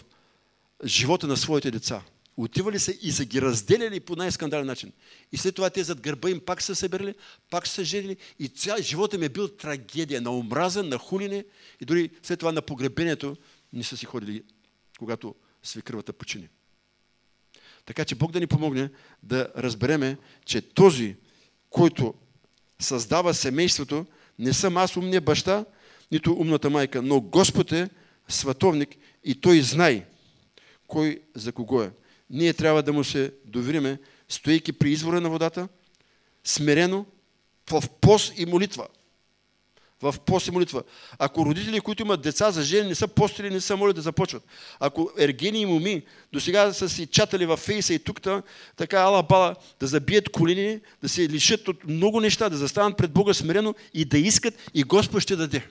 живота 0.86 1.28
на 1.28 1.38
своите 1.38 1.72
деца. 1.72 2.02
Отивали 2.38 2.80
се 2.80 3.00
и 3.02 3.12
са 3.12 3.26
ги 3.26 3.42
разделяли 3.42 4.00
по 4.00 4.16
най-скандален 4.16 4.66
начин. 4.66 4.92
И 5.32 5.38
след 5.38 5.56
това 5.56 5.70
те 5.70 5.84
зад 5.84 6.02
гърба 6.02 6.30
им 6.30 6.40
пак 6.40 6.62
са 6.62 6.76
събирали, 6.76 7.16
пак 7.50 7.68
са 7.68 7.84
женили 7.84 8.18
и 8.40 8.48
цял 8.48 8.78
живота 8.82 9.16
им 9.16 9.24
е 9.24 9.30
бил 9.30 9.48
трагедия 9.48 10.22
на 10.22 10.32
омраза, 10.32 10.84
на 10.84 10.98
хулине 10.98 11.46
и 11.82 11.86
дори 11.86 12.10
след 12.24 12.40
това 12.40 12.52
на 12.52 12.62
погребението 12.62 13.38
не 13.74 13.84
са 13.84 13.98
си 13.98 14.06
ходили 14.06 14.44
когато 15.00 15.36
свекръвата 15.64 16.14
почини. 16.14 16.48
Така 17.86 18.06
че 18.06 18.16
Бог 18.16 18.32
да 18.32 18.40
ни 18.40 18.48
помогне 18.48 18.90
да 19.24 19.52
разбереме, 19.58 20.18
че 20.46 20.62
този, 20.62 21.16
който 21.70 22.14
създава 22.80 23.34
семейството, 23.34 24.06
не 24.40 24.54
съм 24.54 24.78
аз 24.78 24.98
умния 24.98 25.22
баща, 25.22 25.66
нито 26.12 26.34
умната 26.34 26.70
майка, 26.70 27.02
но 27.02 27.22
Господ 27.22 27.72
е 27.72 27.90
световник 28.28 28.96
и 29.24 29.42
Той 29.42 29.62
знае 29.62 30.06
кой 30.88 31.22
за 31.36 31.52
кого 31.52 31.82
е. 31.82 31.92
Ние 32.30 32.54
трябва 32.54 32.84
да 32.84 32.94
му 32.94 33.04
се 33.04 33.34
довериме, 33.46 34.00
стоейки 34.30 34.74
при 34.74 34.92
извора 34.92 35.22
на 35.22 35.30
водата, 35.30 35.68
смирено, 36.44 37.06
в 37.72 37.84
пост 38.02 38.34
и 38.38 38.46
молитва 38.46 38.88
в 40.02 40.16
пост 40.26 40.48
и 40.48 40.52
молитва. 40.52 40.84
Ако 41.20 41.46
родители, 41.46 41.80
които 41.80 42.04
имат 42.04 42.22
деца 42.22 42.52
за 42.52 42.64
жени, 42.64 42.88
не 42.88 42.96
са 42.96 43.08
постили, 43.08 43.50
не 43.50 43.62
са 43.62 43.78
моли 43.78 43.94
да 43.94 44.02
започват. 44.02 44.44
Ако 44.80 45.12
ергени 45.20 45.62
и 45.62 45.66
моми 45.66 46.04
до 46.34 46.40
сега 46.40 46.74
са 46.74 46.90
си 46.90 47.08
чатали 47.08 47.46
във 47.46 47.60
фейса 47.60 47.94
и 47.94 48.00
тук, 48.00 48.28
така 48.76 48.98
ала 48.98 49.24
бала, 49.24 49.56
да 49.80 49.88
забият 49.88 50.30
колени, 50.30 50.80
да 51.02 51.10
се 51.10 51.30
лишат 51.30 51.68
от 51.68 51.88
много 51.88 52.22
неща, 52.22 52.50
да 52.50 52.58
застанат 52.58 52.98
пред 52.98 53.12
Бога 53.12 53.34
смирено 53.34 53.76
и 53.94 54.06
да 54.06 54.18
искат 54.18 54.72
и 54.74 54.84
Господ 54.84 55.22
ще 55.22 55.36
даде. 55.36 55.68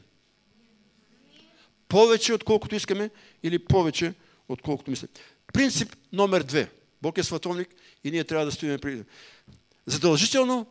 Повече 1.88 2.34
отколкото 2.34 2.74
искаме 2.74 3.10
или 3.42 3.58
повече 3.58 4.14
отколкото 4.48 4.90
мислим. 4.90 5.08
Принцип 5.56 5.96
номер 6.12 6.42
две. 6.42 6.70
Бог 7.02 7.18
е 7.18 7.22
световник 7.22 7.68
и 8.04 8.10
ние 8.10 8.24
трябва 8.24 8.44
да 8.44 8.52
стоим 8.52 8.78
преди. 8.78 9.02
Задължително 9.86 10.66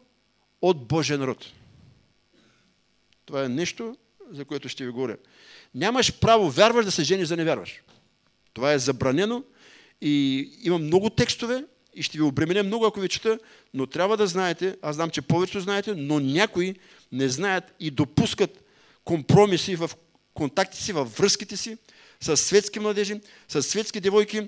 от 0.62 0.88
Божия 0.88 1.17
народ. 1.17 1.45
Това 3.26 3.45
е 3.45 3.50
нещо, 3.50 3.98
за 4.32 4.45
което 4.45 4.69
ще 4.69 4.86
ви 4.86 4.91
говоря. 4.91 5.17
Нямаш 5.76 6.19
право, 6.19 6.50
вярваш 6.50 6.86
да 6.86 6.91
се 6.91 7.04
жениш 7.04 7.28
за 7.28 7.38
невярваш. 7.38 7.82
Това 8.54 8.74
е 8.74 8.80
забранено 8.80 9.43
и 10.02 10.50
има 10.63 10.78
много 10.78 11.10
текстове 11.10 11.65
и 11.93 12.04
ще 12.04 12.17
ви 12.17 12.24
обременя 12.24 12.63
много, 12.63 12.86
ако 12.86 13.00
ви 13.00 13.10
чета, 13.10 13.39
но 13.74 13.88
трябва 13.88 14.17
да 14.17 14.28
знаете, 14.28 14.78
аз 14.82 14.95
знам, 14.95 15.10
че 15.10 15.21
повечето 15.21 15.60
знаете, 15.60 15.95
но 15.95 16.19
някои 16.19 16.76
не 17.12 17.30
знаят 17.30 17.63
и 17.80 17.91
допускат 17.91 18.63
компромиси 19.04 19.76
в 19.76 19.91
контактите 20.34 20.84
си, 20.84 20.93
във 20.93 21.17
връзките 21.17 21.58
си 21.58 21.78
с 22.21 22.38
светски 22.38 22.80
младежи, 22.80 23.21
с 23.48 23.63
светски 23.63 24.00
девойки. 24.00 24.48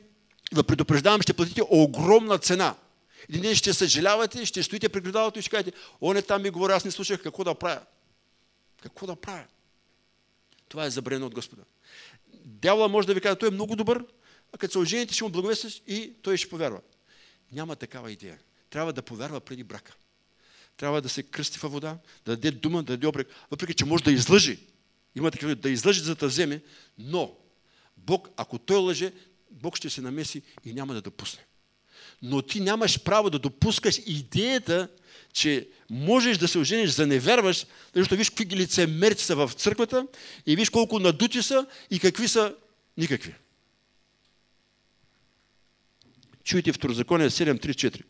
Да 0.53 0.63
предупреждавам, 0.63 1.21
ще 1.21 1.33
платите 1.33 1.61
огромна 1.69 2.37
цена. 2.37 2.75
Един 3.29 3.41
ден 3.41 3.55
ще 3.55 3.73
съжалявате, 3.73 4.45
ще 4.45 4.63
стоите 4.63 4.89
при 4.89 5.09
и 5.35 5.41
ще 5.41 5.49
кажете, 5.49 5.71
о, 6.01 6.13
не 6.13 6.21
там 6.21 6.43
ми 6.43 6.49
говоря, 6.49 6.75
аз 6.75 6.85
не 6.85 6.91
слушах 6.91 7.23
какво 7.23 7.43
да 7.43 7.55
правя. 7.55 7.81
Какво 8.81 9.07
да 9.07 9.15
правя? 9.15 9.45
Това 10.69 10.85
е 10.85 10.89
забранено 10.89 11.25
от 11.25 11.33
Господа. 11.33 11.61
Дявола 12.33 12.87
може 12.87 13.07
да 13.07 13.13
ви 13.13 13.21
каже, 13.21 13.35
той 13.35 13.49
е 13.49 13.51
много 13.51 13.75
добър, 13.75 14.05
а 14.53 14.57
като 14.57 14.71
се 14.71 14.79
ожените, 14.79 15.13
ще 15.13 15.23
му 15.23 15.29
благовестиш 15.29 15.81
и 15.87 16.13
той 16.21 16.37
ще 16.37 16.49
повярва. 16.49 16.81
Няма 17.51 17.75
такава 17.75 18.11
идея. 18.11 18.39
Трябва 18.69 18.93
да 18.93 19.01
повярва 19.01 19.39
преди 19.39 19.63
брака. 19.63 19.95
Трябва 20.77 21.01
да 21.01 21.09
се 21.09 21.23
кръсти 21.23 21.59
във 21.59 21.71
вода, 21.71 21.97
да 22.25 22.35
даде 22.35 22.51
дума, 22.51 22.83
да 22.83 22.93
даде 22.93 23.07
обрек, 23.07 23.27
въпреки 23.51 23.73
че 23.73 23.85
може 23.85 24.03
да 24.03 24.11
излъжи. 24.11 24.59
Има 25.15 25.31
такива, 25.31 25.55
да 25.55 25.69
излъжи, 25.69 26.01
за 26.01 26.15
да 26.15 26.27
вземе, 26.27 26.61
но 26.97 27.35
Бог, 27.97 28.29
ако 28.37 28.59
той 28.59 28.77
лъже, 28.77 29.13
Бог 29.51 29.77
ще 29.77 29.89
се 29.89 30.01
намеси 30.01 30.41
и 30.65 30.73
няма 30.73 30.93
да 30.93 31.01
допусне. 31.01 31.45
Но 32.21 32.41
ти 32.41 32.59
нямаш 32.59 33.03
право 33.03 33.29
да 33.29 33.39
допускаш 33.39 33.99
идеята, 34.05 34.89
че 35.33 35.67
можеш 35.89 36.37
да 36.37 36.47
се 36.47 36.59
ожениш 36.59 36.89
за 36.89 37.07
невярваш, 37.07 37.65
защото 37.93 38.15
виж 38.15 38.29
какви 38.29 38.55
лицемерци 38.55 39.25
са 39.25 39.35
в 39.35 39.51
църквата 39.55 40.07
и 40.45 40.55
виж 40.55 40.69
колко 40.69 40.99
надути 40.99 41.43
са 41.43 41.65
и 41.91 41.99
какви 41.99 42.27
са 42.27 42.55
никакви. 42.97 43.33
Чуйте 46.43 46.73
Второзаконие 46.73 47.29
7.3.4. 47.29 48.01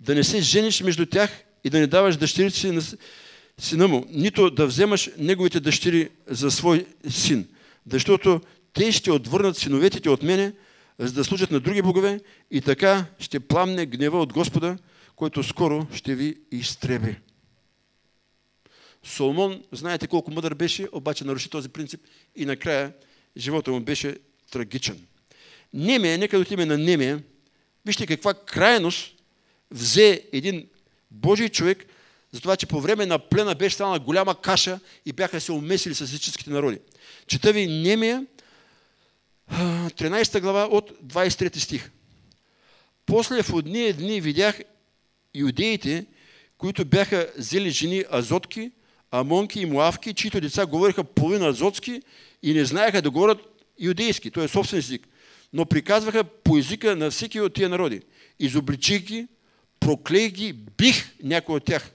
Да 0.00 0.14
не 0.14 0.24
се 0.24 0.40
жениш 0.40 0.80
между 0.80 1.06
тях 1.06 1.44
и 1.64 1.70
да 1.70 1.78
не 1.78 1.86
даваш 1.86 2.16
дъщерите 2.16 2.58
си 2.58 2.70
на 2.70 2.82
сина 3.58 3.88
му, 3.88 4.06
нито 4.10 4.50
да 4.50 4.66
вземаш 4.66 5.10
неговите 5.18 5.60
дъщери 5.60 6.08
за 6.26 6.50
свой 6.50 6.86
син, 7.08 7.48
защото 7.90 8.40
те 8.72 8.92
ще 8.92 9.12
отвърнат 9.12 9.56
синоветите 9.56 10.10
от 10.10 10.22
мене, 10.22 10.52
за 10.98 11.12
да 11.12 11.24
служат 11.24 11.50
на 11.50 11.60
други 11.60 11.82
богове 11.82 12.20
и 12.50 12.60
така 12.60 13.04
ще 13.18 13.40
пламне 13.40 13.86
гнева 13.86 14.20
от 14.20 14.32
Господа, 14.32 14.78
който 15.16 15.42
скоро 15.42 15.86
ще 15.94 16.14
ви 16.14 16.36
изтреби. 16.50 17.16
Соломон, 19.04 19.62
знаете 19.72 20.06
колко 20.06 20.30
мъдър 20.30 20.54
беше, 20.54 20.88
обаче 20.92 21.24
наруши 21.24 21.50
този 21.50 21.68
принцип 21.68 22.00
и 22.36 22.44
накрая 22.44 22.92
живота 23.36 23.70
му 23.70 23.80
беше 23.80 24.16
трагичен. 24.50 25.06
Немия, 25.74 26.18
нека 26.18 26.38
отиме 26.38 26.66
на 26.66 26.78
Немия, 26.78 27.22
вижте 27.86 28.06
каква 28.06 28.34
крайност 28.34 29.14
взе 29.70 30.22
един 30.32 30.68
Божий 31.10 31.48
човек, 31.48 31.86
затова, 32.32 32.56
че 32.56 32.66
по 32.66 32.80
време 32.80 33.06
на 33.06 33.18
плена 33.18 33.54
беше 33.54 33.74
станала 33.74 33.98
голяма 33.98 34.40
каша 34.40 34.80
и 35.06 35.12
бяха 35.12 35.40
се 35.40 35.52
умесили 35.52 35.94
с 35.94 36.00
езическите 36.00 36.50
народи. 36.50 36.78
Чета 37.26 37.52
ви 37.52 37.66
Немия, 37.66 38.26
13 39.52 40.40
глава 40.40 40.64
от 40.64 40.90
23 41.04 41.58
стих. 41.58 41.90
После 43.06 43.42
в 43.42 43.54
одния 43.54 43.94
дни 43.94 44.20
видях 44.20 44.60
иудеите, 45.34 46.06
които 46.58 46.84
бяха 46.84 47.28
взели 47.38 47.70
жени 47.70 48.04
азотки, 48.10 48.70
амонки 49.10 49.60
и 49.60 49.66
муавки, 49.66 50.14
чието 50.14 50.40
деца 50.40 50.66
говориха 50.66 51.04
половина 51.04 51.48
азотски 51.48 52.02
и 52.42 52.54
не 52.54 52.64
знаеха 52.64 53.02
да 53.02 53.10
говорят 53.10 53.38
иудейски, 53.78 54.30
т.е. 54.30 54.48
собствен 54.48 54.78
език, 54.78 55.08
но 55.52 55.66
приказваха 55.66 56.24
по 56.24 56.58
езика 56.58 56.96
на 56.96 57.10
всеки 57.10 57.40
от 57.40 57.54
тия 57.54 57.68
народи. 57.68 58.00
Изобличих 58.38 59.02
ги, 59.02 59.26
проклеих 59.80 60.32
ги, 60.32 60.52
бих 60.52 61.14
някой 61.22 61.56
от 61.56 61.64
тях. 61.64 61.90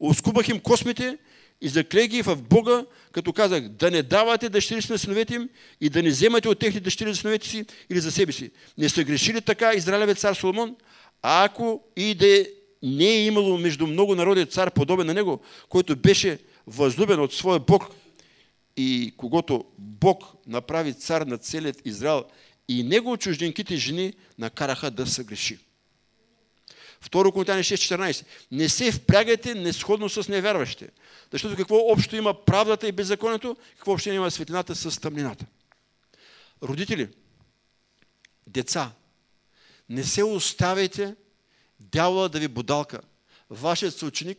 Оскубах 0.00 0.48
им 0.48 0.60
космите 0.60 1.18
и 1.60 1.68
заклех 1.68 2.08
ги 2.08 2.22
в 2.22 2.36
Бога, 2.36 2.84
като 3.12 3.32
казах, 3.32 3.68
да 3.68 3.90
не 3.90 4.02
давате 4.02 4.48
дъщери 4.48 4.82
си 4.82 4.92
на 4.92 4.98
синовете 4.98 5.34
им 5.34 5.48
и 5.80 5.88
да 5.88 6.02
не 6.02 6.08
вземате 6.08 6.48
от 6.48 6.58
техните 6.58 6.84
дъщери 6.84 7.10
за 7.10 7.16
синовете 7.16 7.48
си 7.48 7.64
или 7.90 8.00
за 8.00 8.12
себе 8.12 8.32
си. 8.32 8.50
Не 8.78 8.88
са 8.88 9.04
грешили 9.04 9.40
така 9.40 9.72
Израилевец 9.74 10.18
цар 10.18 10.34
Соломон, 10.34 10.76
а 11.22 11.44
ако 11.44 11.82
и 11.96 12.14
да 12.14 12.38
е, 12.38 12.46
не 12.82 13.06
е 13.06 13.24
имало 13.24 13.58
между 13.58 13.86
много 13.86 14.14
народи 14.14 14.46
цар 14.46 14.70
подобен 14.70 15.06
на 15.06 15.14
него, 15.14 15.40
който 15.68 15.96
беше 15.96 16.38
възлюбен 16.66 17.20
от 17.20 17.34
своя 17.34 17.58
Бог 17.58 17.88
и 18.76 19.14
когато 19.16 19.64
Бог 19.78 20.24
направи 20.46 20.94
цар 20.94 21.22
на 21.22 21.38
целият 21.38 21.86
Израел 21.86 22.24
и 22.68 22.82
него 22.82 23.16
чужденките 23.16 23.76
жени 23.76 24.12
накараха 24.38 24.90
да 24.90 25.06
се 25.06 25.24
греши. 25.24 25.58
Второ 27.00 27.32
Коринтяни 27.32 27.62
6.14. 27.62 28.26
Не 28.50 28.68
се 28.68 28.92
впрягайте 28.92 29.54
несходно 29.54 30.08
с 30.08 30.28
невярващите. 30.28 30.90
Защото 31.32 31.56
какво 31.56 31.76
общо 31.76 32.16
има 32.16 32.44
правдата 32.44 32.88
и 32.88 32.92
беззаконието, 32.92 33.56
какво 33.76 33.92
общо 33.92 34.10
има 34.10 34.30
светлината 34.30 34.74
с 34.74 35.00
тъмнината. 35.00 35.46
Родители, 36.62 37.08
деца, 38.46 38.92
не 39.88 40.04
се 40.04 40.24
оставяйте 40.24 41.16
дявола 41.80 42.28
да 42.28 42.40
ви 42.40 42.48
бодалка. 42.48 43.00
Вашият 43.50 43.94
съученик, 43.94 44.38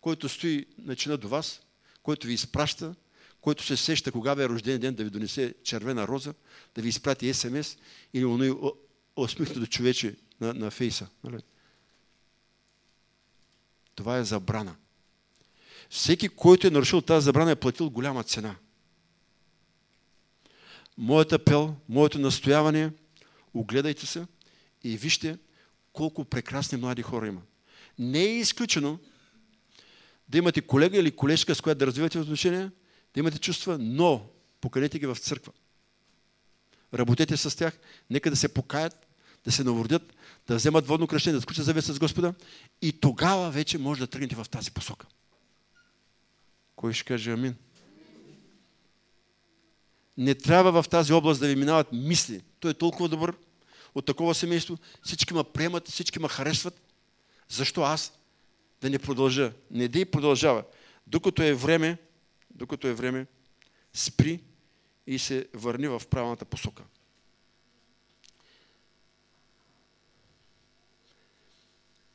който 0.00 0.28
стои 0.28 0.66
начина 0.78 1.16
до 1.16 1.28
вас, 1.28 1.60
който 2.02 2.26
ви 2.26 2.32
изпраща, 2.32 2.94
който 3.40 3.64
се 3.64 3.76
сеща 3.76 4.12
кога 4.12 4.34
ви 4.34 4.42
е 4.42 4.48
рожден 4.48 4.80
ден 4.80 4.94
да 4.94 5.04
ви 5.04 5.10
донесе 5.10 5.54
червена 5.64 6.08
роза, 6.08 6.34
да 6.74 6.82
ви 6.82 6.88
изпрати 6.88 7.34
СМС 7.34 7.76
или 8.14 8.24
оно 8.24 8.72
усмихнато 9.16 9.66
човече 9.66 10.14
на, 10.40 10.54
на 10.54 10.70
фейса. 10.70 11.08
Нали? 11.24 11.42
Това 13.96 14.18
е 14.18 14.24
забрана. 14.24 14.76
Всеки, 15.90 16.28
който 16.28 16.66
е 16.66 16.70
нарушил 16.70 17.00
тази 17.00 17.24
забрана, 17.24 17.50
е 17.50 17.56
платил 17.56 17.90
голяма 17.90 18.24
цена. 18.24 18.56
Моят 20.98 21.32
апел, 21.32 21.76
моето 21.88 22.18
настояване, 22.18 22.90
огледайте 23.54 24.06
се 24.06 24.26
и 24.84 24.96
вижте 24.96 25.38
колко 25.92 26.24
прекрасни 26.24 26.78
млади 26.78 27.02
хора 27.02 27.26
има. 27.26 27.42
Не 27.98 28.22
е 28.22 28.38
изключено 28.38 28.98
да 30.28 30.38
имате 30.38 30.60
колега 30.60 30.98
или 30.98 31.16
колежка, 31.16 31.54
с 31.54 31.60
която 31.60 31.78
да 31.78 31.86
развивате 31.86 32.18
отношения, 32.18 32.72
да 33.14 33.20
имате 33.20 33.38
чувства, 33.38 33.78
но 33.78 34.28
поканете 34.60 34.98
ги 34.98 35.06
в 35.06 35.16
църква. 35.16 35.52
Работете 36.94 37.36
с 37.36 37.56
тях, 37.56 37.78
нека 38.10 38.30
да 38.30 38.36
се 38.36 38.54
покаят, 38.54 39.06
да 39.44 39.52
се 39.52 39.64
наводят, 39.64 40.15
да 40.48 40.56
вземат 40.56 40.86
водно 40.86 41.06
кръщение, 41.06 41.34
да 41.34 41.40
сключат 41.40 41.64
завет 41.64 41.84
с 41.84 41.98
Господа 41.98 42.34
и 42.82 42.92
тогава 42.92 43.50
вече 43.50 43.78
може 43.78 44.00
да 44.00 44.06
тръгнете 44.06 44.36
в 44.36 44.46
тази 44.50 44.70
посока. 44.70 45.06
Кой 46.76 46.92
ще 46.92 47.04
каже 47.04 47.30
амин? 47.30 47.54
Не 50.16 50.34
трябва 50.34 50.82
в 50.82 50.88
тази 50.88 51.12
област 51.12 51.40
да 51.40 51.48
ви 51.48 51.56
минават 51.56 51.92
мисли. 51.92 52.42
Той 52.60 52.70
е 52.70 52.74
толкова 52.74 53.08
добър 53.08 53.34
от 53.94 54.06
такова 54.06 54.34
семейство. 54.34 54.78
Всички 55.02 55.34
ме 55.34 55.44
приемат, 55.44 55.88
всички 55.88 56.18
ме 56.18 56.28
харесват. 56.28 56.80
Защо 57.48 57.82
аз 57.82 58.12
да 58.80 58.90
не 58.90 58.98
продължа? 58.98 59.52
Не 59.70 59.88
да 59.88 59.98
и 59.98 60.04
продължава. 60.04 60.64
Докато 61.06 61.42
е 61.42 61.54
време, 61.54 61.98
докато 62.50 62.86
е 62.86 62.94
време, 62.94 63.26
спри 63.92 64.40
и 65.06 65.18
се 65.18 65.48
върни 65.54 65.88
в 65.88 66.02
правилната 66.10 66.44
посока. 66.44 66.82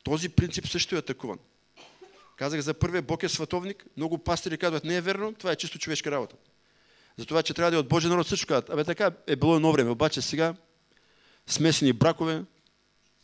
Този 0.04 0.30
принцип 0.30 0.68
също 0.68 0.96
е 0.96 1.00
атакуван. 1.00 1.40
Казах 2.36 2.62
за 2.62 2.74
първия, 2.74 3.02
Бог 3.02 3.24
е 3.24 3.30
световник. 3.30 3.86
Много 3.98 4.18
пастири 4.18 4.58
казват, 4.58 4.84
не 4.84 4.96
е 4.96 5.02
верно, 5.02 5.34
това 5.34 5.52
е 5.52 5.56
чисто 5.56 5.80
човешка 5.80 6.12
работа. 6.12 6.36
Затова, 7.18 7.44
че 7.44 7.54
трябва 7.54 7.72
да 7.72 7.78
е 7.78 7.80
от 7.80 7.88
Божия 7.88 8.10
народ, 8.10 8.28
също 8.28 8.48
казват, 8.48 8.70
абе 8.70 8.84
така 8.84 9.12
е 9.28 9.36
било 9.36 9.56
едно 9.56 9.72
време, 9.72 9.90
обаче 9.90 10.22
сега 10.22 10.56
смесени 11.48 11.94
бракове, 11.94 12.44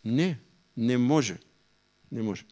не, 0.05 0.39
не 0.77 0.97
може. 0.97 1.37
Не 2.11 2.21
може. 2.21 2.43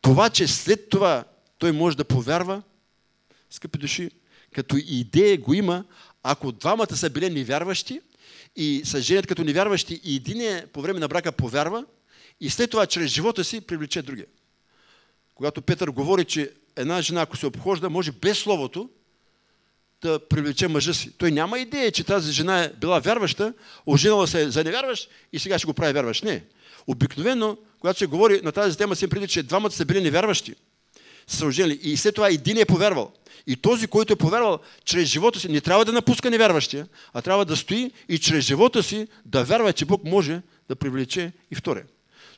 Това, 0.00 0.30
че 0.30 0.48
след 0.48 0.88
това 0.88 1.24
той 1.58 1.72
може 1.72 1.96
да 1.96 2.04
повярва, 2.04 2.62
скъпи 3.50 3.78
души, 3.78 4.10
като 4.54 4.76
идея 4.76 5.38
го 5.38 5.54
има, 5.54 5.84
ако 6.22 6.52
двамата 6.52 6.96
са 6.96 7.10
били 7.10 7.30
невярващи 7.30 8.00
и 8.56 8.82
са 8.84 9.00
женят 9.00 9.26
като 9.26 9.44
невярващи 9.44 10.00
и 10.04 10.16
един 10.16 10.40
е 10.40 10.66
по 10.72 10.82
време 10.82 11.00
на 11.00 11.08
брака 11.08 11.32
повярва 11.32 11.84
и 12.40 12.50
след 12.50 12.70
това 12.70 12.86
чрез 12.86 13.10
живота 13.10 13.44
си 13.44 13.60
привлече 13.60 14.02
другия. 14.02 14.26
Когато 15.34 15.62
Петър 15.62 15.88
говори, 15.88 16.24
че 16.24 16.52
една 16.76 17.02
жена, 17.02 17.22
ако 17.22 17.36
се 17.36 17.46
обхожда, 17.46 17.90
може 17.90 18.12
без 18.12 18.38
словото 18.38 18.90
да 20.02 20.18
привлече 20.28 20.68
мъжа 20.68 20.94
си. 20.94 21.12
Той 21.18 21.30
няма 21.30 21.58
идея, 21.58 21.92
че 21.92 22.04
тази 22.04 22.32
жена 22.32 22.62
е 22.62 22.72
била 22.80 22.98
вярваща, 22.98 23.54
оженала 23.86 24.26
се 24.26 24.50
за 24.50 24.64
невярващ 24.64 25.10
и 25.32 25.38
сега 25.38 25.58
ще 25.58 25.66
го 25.66 25.74
прави 25.74 25.92
вярващ. 25.92 26.24
Не. 26.24 26.44
Обикновено, 26.86 27.56
когато 27.80 27.98
се 27.98 28.06
говори 28.06 28.40
на 28.42 28.52
тази 28.52 28.78
тема, 28.78 28.96
се 28.96 29.08
преди, 29.08 29.28
че 29.28 29.42
двамата 29.42 29.70
са 29.70 29.84
били 29.84 30.00
невярващи, 30.00 30.54
са 31.26 31.46
оженили 31.46 31.80
и 31.82 31.96
след 31.96 32.14
това 32.14 32.28
един 32.28 32.58
е 32.58 32.64
повярвал. 32.64 33.12
И 33.46 33.56
този, 33.56 33.86
който 33.86 34.12
е 34.12 34.16
повярвал 34.16 34.58
чрез 34.84 35.08
живота 35.08 35.40
си, 35.40 35.48
не 35.48 35.60
трябва 35.60 35.84
да 35.84 35.92
напуска 35.92 36.30
невярващия, 36.30 36.88
а 37.12 37.22
трябва 37.22 37.44
да 37.44 37.56
стои 37.56 37.92
и 38.08 38.18
чрез 38.18 38.44
живота 38.44 38.82
си 38.82 39.08
да 39.24 39.44
вярва, 39.44 39.72
че 39.72 39.84
Бог 39.84 40.04
може 40.04 40.42
да 40.68 40.76
привлече 40.76 41.32
и 41.50 41.54
втория. 41.54 41.84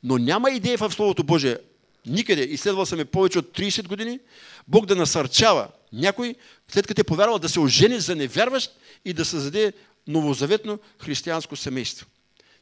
Но 0.02 0.18
няма 0.18 0.50
идея 0.50 0.78
в 0.78 0.90
Словото 0.90 1.24
Божие, 1.24 1.58
никъде, 2.06 2.42
изследвал 2.42 2.86
съм 2.86 3.00
е 3.00 3.04
повече 3.04 3.38
от 3.38 3.58
30 3.58 3.88
години, 3.88 4.20
Бог 4.68 4.86
да 4.86 4.96
насърчава 4.96 5.68
някой, 5.92 6.34
след 6.68 6.86
като 6.86 7.00
е 7.00 7.04
повярвал, 7.04 7.38
да 7.38 7.48
се 7.48 7.60
ожени 7.60 8.00
за 8.00 8.16
невярващ 8.16 8.70
и 9.04 9.12
да 9.12 9.24
създаде 9.24 9.72
новозаветно 10.06 10.78
християнско 10.98 11.56
семейство. 11.56 12.06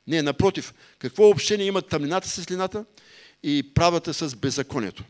Не, 0.06 0.22
напротив, 0.22 0.74
какво 0.98 1.28
общение 1.28 1.66
има 1.66 1.82
тъмнината 1.82 2.28
с 2.28 2.32
светлината 2.32 2.84
и 3.42 3.70
правата 3.74 4.14
с 4.14 4.36
беззаконието? 4.36 5.04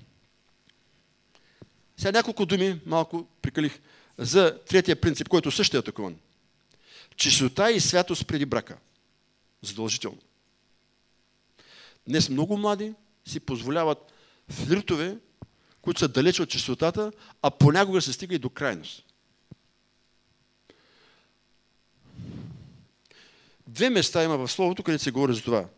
Сега 1.97 2.13
няколко 2.13 2.47
думи, 2.47 2.81
малко 2.87 3.27
прикалих, 3.43 3.79
за 4.19 4.59
третия 4.69 4.97
принцип, 4.97 5.29
който 5.29 5.51
също 5.51 5.77
е 5.77 5.81
атакуван. 5.81 6.17
Чистота 7.17 7.71
и 7.71 7.81
святост 7.81 8.27
преди 8.27 8.47
брака. 8.47 8.77
Задължително. 9.63 10.19
Днес 12.09 12.29
много 12.29 12.57
млади 12.57 12.95
си 13.25 13.41
позволяват 13.41 14.13
флиртове, 14.49 15.19
които 15.83 16.01
са 16.01 16.09
далеч 16.09 16.41
от 16.41 16.49
чистотата, 16.49 17.13
а 17.43 17.51
понякога 17.51 18.03
се 18.03 18.13
стига 18.13 18.35
и 18.35 18.39
до 18.39 18.51
крайност. 18.51 19.05
Две 23.67 23.91
места 23.91 24.25
има 24.25 24.37
в 24.37 24.49
Словото, 24.49 24.83
където 24.83 25.05
се 25.05 25.11
говори 25.11 25.35
за 25.35 25.43
това. 25.43 25.69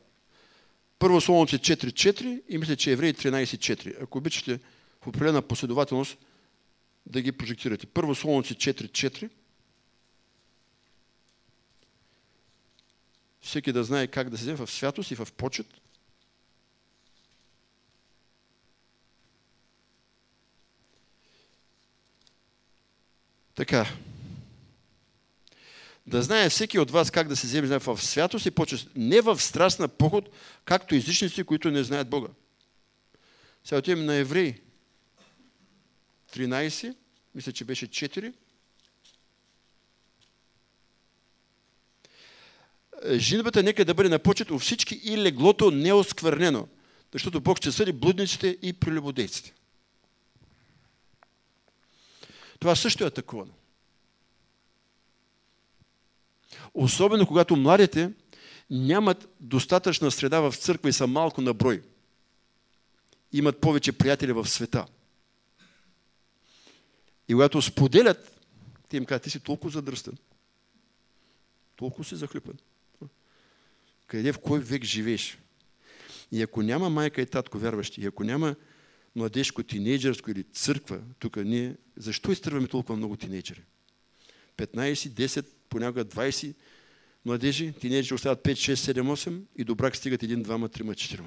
Първо 0.98 1.20
Солоници 1.20 1.58
4.4 1.58 2.42
и 2.48 2.58
мисля, 2.58 2.76
че 2.76 2.92
Евреи 2.92 3.14
13.4. 3.14 4.02
Ако 4.02 4.18
обичате 4.18 4.60
в 5.02 5.06
определена 5.06 5.42
последователност 5.42 6.18
да 7.06 7.20
ги 7.20 7.32
прожектирате. 7.32 7.86
Първо 7.86 8.14
Солоници 8.14 8.54
4.4. 8.54 9.30
Всеки 13.40 13.72
да 13.72 13.84
знае 13.84 14.06
как 14.06 14.30
да 14.30 14.38
се 14.38 14.54
в 14.54 14.70
святост 14.70 15.10
и 15.10 15.14
в 15.14 15.28
почет– 15.36 15.66
Така. 23.58 23.86
Да 26.06 26.22
знае 26.22 26.50
всеки 26.50 26.78
от 26.78 26.90
вас 26.90 27.10
как 27.10 27.28
да 27.28 27.36
се 27.36 27.46
вземе 27.46 27.78
в 27.78 28.02
святост 28.02 28.46
и 28.46 28.50
почест. 28.50 28.88
Не 28.96 29.20
в 29.20 29.40
страст 29.40 29.78
на 29.78 29.88
поход, 29.88 30.28
както 30.64 30.94
езичници, 30.94 31.44
които 31.44 31.70
не 31.70 31.84
знаят 31.84 32.08
Бога. 32.08 32.28
Сега 33.64 33.78
отиваме 33.78 34.04
на 34.04 34.14
Евреи. 34.14 34.60
13, 36.32 36.96
мисля, 37.34 37.52
че 37.52 37.64
беше 37.64 37.86
4. 37.88 38.34
Женбата 43.12 43.62
нека 43.62 43.84
да 43.84 43.94
бъде 43.94 44.08
на 44.08 44.18
почет 44.18 44.50
у 44.50 44.58
всички 44.58 45.00
и 45.04 45.18
леглото 45.18 45.70
неосквернено. 45.70 46.68
Защото 47.12 47.40
Бог 47.40 47.58
ще 47.58 47.72
съди 47.72 47.92
блудниците 47.92 48.58
и 48.62 48.72
прелюбодейците. 48.72 49.52
Това 52.58 52.76
също 52.76 53.04
е 53.04 53.06
атакувано. 53.06 53.52
Особено 56.74 57.26
когато 57.26 57.56
младите 57.56 58.12
нямат 58.70 59.28
достатъчна 59.40 60.10
среда 60.10 60.40
в 60.40 60.54
църква 60.56 60.88
и 60.88 60.92
са 60.92 61.06
малко 61.06 61.40
на 61.40 61.54
брой. 61.54 61.82
Имат 63.32 63.60
повече 63.60 63.92
приятели 63.92 64.32
в 64.32 64.48
света. 64.48 64.86
И 67.28 67.32
когато 67.32 67.62
споделят, 67.62 68.40
те 68.88 68.96
им 68.96 69.04
казват, 69.04 69.22
ти 69.22 69.30
си 69.30 69.40
толкова 69.40 69.70
задръстен. 69.70 70.18
Толкова 71.76 72.04
си 72.04 72.16
захлюпен. 72.16 72.58
Къде, 74.06 74.32
в 74.32 74.38
кой 74.38 74.60
век 74.60 74.84
живееш? 74.84 75.38
И 76.32 76.42
ако 76.42 76.62
няма 76.62 76.90
майка 76.90 77.22
и 77.22 77.26
татко 77.26 77.58
вярващи, 77.58 78.00
и 78.00 78.06
ако 78.06 78.24
няма 78.24 78.56
младежко, 79.16 79.62
тинейджерско 79.62 80.30
или 80.30 80.44
църква, 80.44 81.00
тук 81.18 81.36
ние, 81.36 81.76
защо 81.96 82.32
изтърваме 82.32 82.68
толкова 82.68 82.96
много 82.96 83.16
тинейджери? 83.16 83.62
15, 84.56 84.92
10, 84.92 85.46
понякога 85.68 86.04
20 86.04 86.54
младежи, 87.24 87.72
тинейджери 87.80 88.14
остават 88.14 88.44
5, 88.44 88.52
6, 88.52 88.74
7, 88.74 89.02
8 89.02 89.40
и 89.56 89.64
до 89.64 89.74
брак 89.74 89.96
стигат 89.96 90.22
1, 90.22 90.42
2, 90.42 90.78
3, 90.78 90.82
4. 90.82 91.20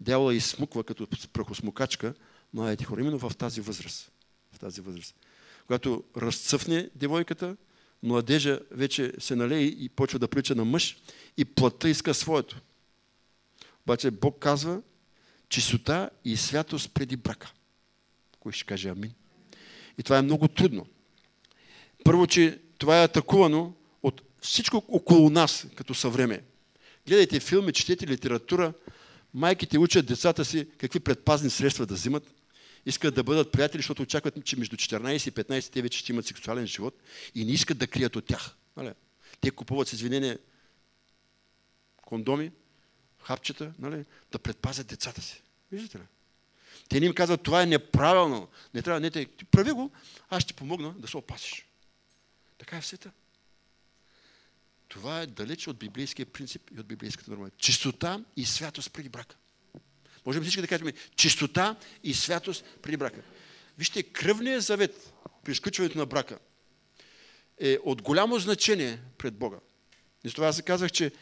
Дявола 0.00 0.34
изсмуква 0.34 0.84
като 0.84 1.06
прахосмукачка 1.32 2.14
младите 2.54 2.84
хора, 2.84 3.00
именно 3.00 3.18
в 3.18 3.36
тази 3.36 3.60
възраст. 3.60 4.12
В 4.52 4.58
тази 4.58 4.80
възраст. 4.80 5.14
Когато 5.66 6.04
разцъфне 6.16 6.90
девойката, 6.94 7.56
младежа 8.02 8.60
вече 8.70 9.12
се 9.18 9.36
налее 9.36 9.62
и 9.62 9.88
почва 9.88 10.18
да 10.18 10.28
прилича 10.28 10.54
на 10.54 10.64
мъж 10.64 10.96
и 11.36 11.44
плътта 11.44 11.88
иска 11.88 12.14
своето. 12.14 12.60
Обаче 13.84 14.10
Бог 14.10 14.38
казва 14.38 14.82
чистота 15.48 16.10
и 16.24 16.36
святост 16.36 16.94
преди 16.94 17.16
брака. 17.16 17.52
Кой 18.40 18.52
ще 18.52 18.64
каже 18.64 18.88
амин? 18.88 19.12
И 19.98 20.02
това 20.02 20.18
е 20.18 20.22
много 20.22 20.48
трудно. 20.48 20.86
Първо, 22.04 22.26
че 22.26 22.58
това 22.78 23.00
е 23.00 23.04
атакувано 23.04 23.74
от 24.02 24.22
всичко 24.40 24.84
около 24.88 25.30
нас, 25.30 25.66
като 25.76 25.94
съвреме. 25.94 26.42
Гледайте 27.06 27.40
филми, 27.40 27.72
четете 27.72 28.06
литература, 28.06 28.72
майките 29.34 29.78
учат 29.78 30.06
децата 30.06 30.44
си 30.44 30.68
какви 30.78 31.00
предпазни 31.00 31.50
средства 31.50 31.86
да 31.86 31.94
взимат, 31.94 32.34
искат 32.86 33.14
да 33.14 33.22
бъдат 33.22 33.52
приятели, 33.52 33.78
защото 33.78 34.02
очакват, 34.02 34.44
че 34.44 34.56
между 34.56 34.76
14 34.76 35.28
и 35.28 35.32
15 35.32 35.72
те 35.72 35.82
вече 35.82 35.98
ще 35.98 36.12
имат 36.12 36.26
сексуален 36.26 36.66
живот 36.66 37.02
и 37.34 37.44
не 37.44 37.52
искат 37.52 37.78
да 37.78 37.86
крият 37.86 38.16
от 38.16 38.24
тях. 38.24 38.56
Нали? 38.76 38.92
Те 39.40 39.50
купуват 39.50 39.88
с 39.88 39.92
извинение 39.92 40.38
кондоми, 42.02 42.50
хапчета, 43.22 43.72
нали? 43.78 44.04
да 44.32 44.38
предпазят 44.38 44.86
децата 44.86 45.22
си. 45.22 45.42
Виждате 45.72 45.98
ли? 45.98 46.02
Те 46.88 47.00
не 47.00 47.06
им 47.06 47.14
казват, 47.14 47.42
това 47.42 47.62
е 47.62 47.66
неправилно. 47.66 48.48
Не 48.74 48.82
трябва, 48.82 49.00
не 49.00 49.10
те, 49.10 49.26
прави 49.50 49.72
го, 49.72 49.90
аз 50.30 50.42
ще 50.42 50.54
помогна 50.54 50.94
да 50.98 51.08
се 51.08 51.16
опасиш. 51.16 51.66
Така 52.58 52.76
е 52.76 52.80
в 52.80 52.86
света. 52.86 53.10
Това 54.88 55.20
е 55.20 55.26
далеч 55.26 55.66
от 55.66 55.76
библейския 55.78 56.26
принцип 56.26 56.70
и 56.76 56.80
от 56.80 56.86
библейската 56.86 57.30
норма. 57.30 57.50
Чистота 57.58 58.20
и 58.36 58.46
святост 58.46 58.92
преди 58.92 59.08
брака. 59.08 59.36
Можем 60.26 60.42
всички 60.42 60.60
да 60.60 60.68
кажем 60.68 60.92
чистота 61.16 61.76
и 62.04 62.14
святост 62.14 62.64
преди 62.82 62.96
брака. 62.96 63.22
Вижте, 63.78 64.02
кръвният 64.02 64.64
завет 64.64 65.12
при 65.44 65.52
изключването 65.52 65.98
на 65.98 66.06
брака 66.06 66.38
е 67.58 67.78
от 67.84 68.02
голямо 68.02 68.38
значение 68.38 68.98
пред 69.18 69.34
Бога. 69.34 69.56
И 70.24 70.30
с 70.30 70.34
това 70.34 70.46
аз 70.46 70.62
казах, 70.62 70.92
че 70.92 71.12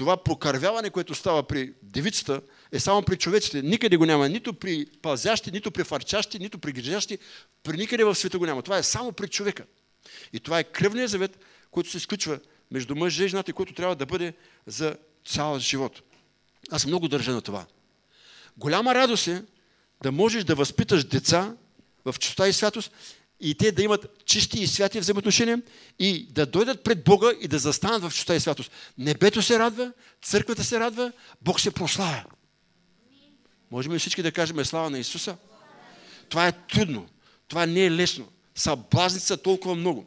това 0.00 0.16
прокървяване, 0.16 0.90
което 0.90 1.14
става 1.14 1.42
при 1.42 1.72
девицата, 1.82 2.40
е 2.72 2.80
само 2.80 3.02
при 3.02 3.16
човеците. 3.16 3.62
Никъде 3.62 3.96
го 3.96 4.06
няма. 4.06 4.28
Нито 4.28 4.54
при 4.54 4.86
пазящи, 5.02 5.50
нито 5.50 5.70
при 5.70 5.84
фарчащи, 5.84 6.38
нито 6.38 6.58
при 6.58 6.72
грижащи. 6.72 7.18
При 7.62 7.76
никъде 7.76 8.04
в 8.04 8.14
света 8.14 8.38
го 8.38 8.46
няма. 8.46 8.62
Това 8.62 8.78
е 8.78 8.82
само 8.82 9.12
при 9.12 9.28
човека. 9.28 9.64
И 10.32 10.40
това 10.40 10.58
е 10.58 10.64
кръвният 10.64 11.10
завет, 11.10 11.38
който 11.70 11.90
се 11.90 11.96
изключва 11.96 12.40
между 12.70 12.96
мъж 12.96 13.18
и 13.18 13.28
жената, 13.28 13.52
който 13.52 13.74
трябва 13.74 13.96
да 13.96 14.06
бъде 14.06 14.34
за 14.66 14.96
цял 15.26 15.58
живот. 15.58 16.02
Аз 16.70 16.86
много 16.86 17.08
държа 17.08 17.32
на 17.32 17.40
това. 17.40 17.66
Голяма 18.56 18.94
радост 18.94 19.28
е 19.28 19.42
да 20.02 20.12
можеш 20.12 20.44
да 20.44 20.54
възпиташ 20.54 21.04
деца 21.04 21.56
в 22.04 22.14
чистота 22.18 22.48
и 22.48 22.52
святост 22.52 22.92
и 23.40 23.54
те 23.54 23.72
да 23.72 23.82
имат 23.82 24.24
чисти 24.24 24.62
и 24.62 24.66
святи 24.66 25.00
взаимоотношения 25.00 25.62
и 25.98 26.26
да 26.30 26.46
дойдат 26.46 26.84
пред 26.84 27.04
Бога 27.04 27.32
и 27.40 27.48
да 27.48 27.58
застанат 27.58 28.02
в 28.02 28.14
чистота 28.14 28.34
и 28.34 28.40
святост. 28.40 28.70
Небето 28.98 29.42
се 29.42 29.58
радва, 29.58 29.92
църквата 30.22 30.64
се 30.64 30.80
радва, 30.80 31.12
Бог 31.42 31.60
се 31.60 31.70
прославя. 31.70 32.24
Можем 33.70 33.92
ли 33.92 33.98
всички 33.98 34.22
да 34.22 34.32
кажем 34.32 34.64
слава 34.64 34.90
на 34.90 34.98
Исуса? 34.98 35.36
Това 36.28 36.48
е 36.48 36.52
трудно. 36.52 37.08
Това 37.48 37.66
не 37.66 37.84
е 37.84 37.90
лесно. 37.90 38.28
Съблазници 38.54 39.26
са 39.26 39.36
толкова 39.36 39.74
много. 39.74 40.06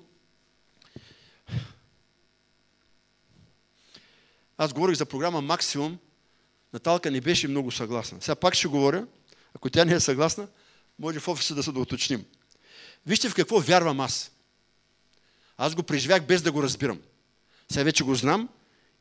Аз 4.57 4.73
говорих 4.73 4.97
за 4.97 5.05
програма 5.05 5.41
Максимум. 5.41 5.97
Наталка 6.73 7.11
не 7.11 7.21
беше 7.21 7.47
много 7.47 7.71
съгласна. 7.71 8.17
Сега 8.21 8.35
пак 8.35 8.53
ще 8.53 8.67
говоря. 8.67 9.07
Ако 9.53 9.69
тя 9.69 9.85
не 9.85 9.93
е 9.93 9.99
съгласна, 9.99 10.47
може 10.99 11.19
в 11.19 11.27
офиса 11.27 11.55
да 11.55 11.63
се 11.63 11.71
да 11.71 11.79
уточним. 11.79 12.25
Вижте 13.05 13.29
в 13.29 13.35
какво 13.35 13.59
вярвам 13.59 13.99
аз. 13.99 14.31
Аз 15.57 15.75
го 15.75 15.83
преживях 15.83 16.25
без 16.25 16.41
да 16.41 16.51
го 16.51 16.63
разбирам. 16.63 16.99
Сега 17.71 17.83
вече 17.83 18.03
го 18.03 18.15
знам 18.15 18.49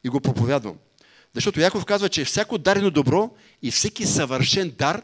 и 0.05 0.09
го 0.09 0.21
проповядвам. 0.21 0.79
Защото 1.35 1.61
Яков 1.61 1.85
казва, 1.85 2.09
че 2.09 2.25
всяко 2.25 2.59
дарено 2.59 2.91
добро 2.91 3.37
и 3.63 3.71
всеки 3.71 4.07
съвършен 4.07 4.75
дар 4.79 5.03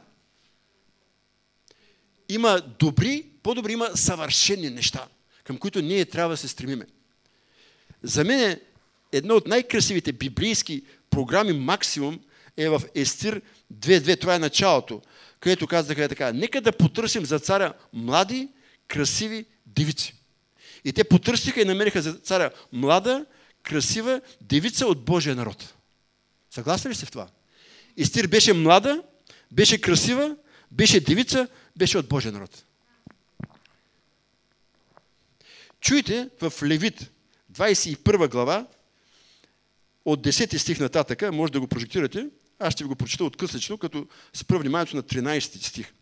има 2.29 2.63
добри, 2.79 3.27
по-добри 3.43 3.73
има 3.73 3.97
съвършени 3.97 4.71
неща, 4.71 5.09
към 5.45 5.59
които 5.59 5.83
ние 5.83 6.05
трябва 6.05 6.31
да 6.31 6.37
се 6.37 6.49
стремиме. 6.49 6.87
За 8.03 8.25
мен 8.25 8.41
е 8.41 8.61
едно 9.13 9.35
от 9.35 9.47
най-красивите 9.47 10.13
библейски 10.13 10.83
програми 11.11 11.53
максимум 11.53 12.21
е 12.57 12.69
в 12.69 12.83
Естир 12.95 13.43
2.2. 13.75 14.21
Това 14.21 14.35
е 14.35 14.39
началото, 14.39 15.03
където 15.41 15.67
казаха 15.67 16.09
така. 16.09 16.33
Нека 16.33 16.61
да 16.61 16.73
потърсим 16.73 17.27
за 17.27 17.39
царя 17.39 17.73
млади, 17.93 18.49
красиви 18.89 19.45
девици. 19.67 20.15
И 20.85 20.93
те 20.93 21.05
потърсиха 21.05 21.61
и 21.61 21.65
намериха 21.65 22.03
за 22.03 22.15
царя 22.15 22.51
млада, 22.73 23.27
красива 23.63 24.21
девица 24.41 24.87
от 24.87 25.05
Божия 25.05 25.37
народ. 25.37 25.75
Съгласни 26.51 26.91
ли 26.91 26.95
сте 26.95 27.07
в 27.07 27.11
това? 27.11 27.29
Истир 27.97 28.27
беше 28.27 28.53
млада, 28.53 29.03
беше 29.53 29.81
красива, 29.81 30.37
беше 30.71 31.01
девица, 31.01 31.49
беше 31.77 31.99
от 31.99 32.09
Божия 32.09 32.33
народ. 32.33 32.65
Чуйте 35.81 36.29
в 36.41 36.53
Левит 36.63 37.11
21 37.53 38.31
глава, 38.31 38.67
от 40.05 40.21
10 40.21 40.57
стих 40.57 40.81
нататъка, 40.81 41.33
може 41.33 41.53
да 41.53 41.61
го 41.61 41.67
прожектирате, 41.67 42.27
аз 42.59 42.73
ще 42.73 42.85
ви 42.85 42.89
го 42.89 42.97
прочита 42.97 43.25
откъслично, 43.25 43.79
като 43.79 44.07
спра 44.33 44.59
вниманието 44.59 44.97
на 44.97 45.03
13 45.03 45.41
стих. 45.63 45.93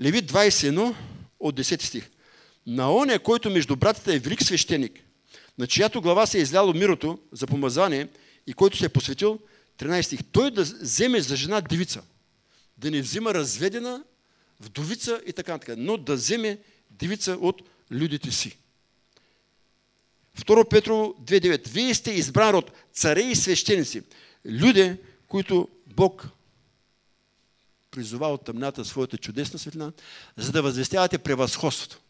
Левит 0.00 0.32
21 0.32 0.94
от 1.40 1.60
10 1.60 1.82
стих. 1.82 2.10
На 2.66 2.94
оня, 2.94 3.18
който 3.18 3.50
между 3.50 3.76
братята 3.76 4.14
е 4.14 4.18
велик 4.18 4.42
свещеник, 4.42 5.00
на 5.58 5.66
чиято 5.66 6.00
глава 6.00 6.26
се 6.26 6.38
е 6.38 6.42
изляло 6.42 6.72
мирото 6.72 7.18
за 7.32 7.46
помазание 7.46 8.08
и 8.46 8.52
който 8.52 8.76
се 8.76 8.84
е 8.84 8.88
посветил, 8.88 9.38
13 9.78 10.02
стих, 10.02 10.20
той 10.32 10.50
да 10.50 10.62
вземе 10.62 11.20
за 11.20 11.36
жена 11.36 11.60
девица, 11.60 12.02
да 12.78 12.90
не 12.90 13.00
взима 13.00 13.34
разведена, 13.34 14.04
вдовица 14.60 15.20
и 15.26 15.32
така 15.32 15.52
нататък, 15.52 15.74
но 15.78 15.96
да 15.96 16.14
вземе 16.14 16.58
девица 16.90 17.32
от 17.40 17.62
людите 17.90 18.30
си. 18.30 18.56
2 20.38 20.68
Петро 20.68 21.14
2.9. 21.24 21.68
Вие 21.68 21.94
сте 21.94 22.10
избран 22.10 22.54
от 22.54 22.70
царе 22.92 23.20
и 23.20 23.36
свещеници, 23.36 24.02
люди, 24.46 24.96
които 25.28 25.68
Бог 25.86 26.28
призова 27.90 28.28
от 28.28 28.44
тъмната 28.44 28.84
своята 28.84 29.18
чудесна 29.18 29.58
светлина, 29.58 29.92
за 30.36 30.52
да 30.52 30.62
възвестявате 30.62 31.18
превъзходството. 31.18 32.00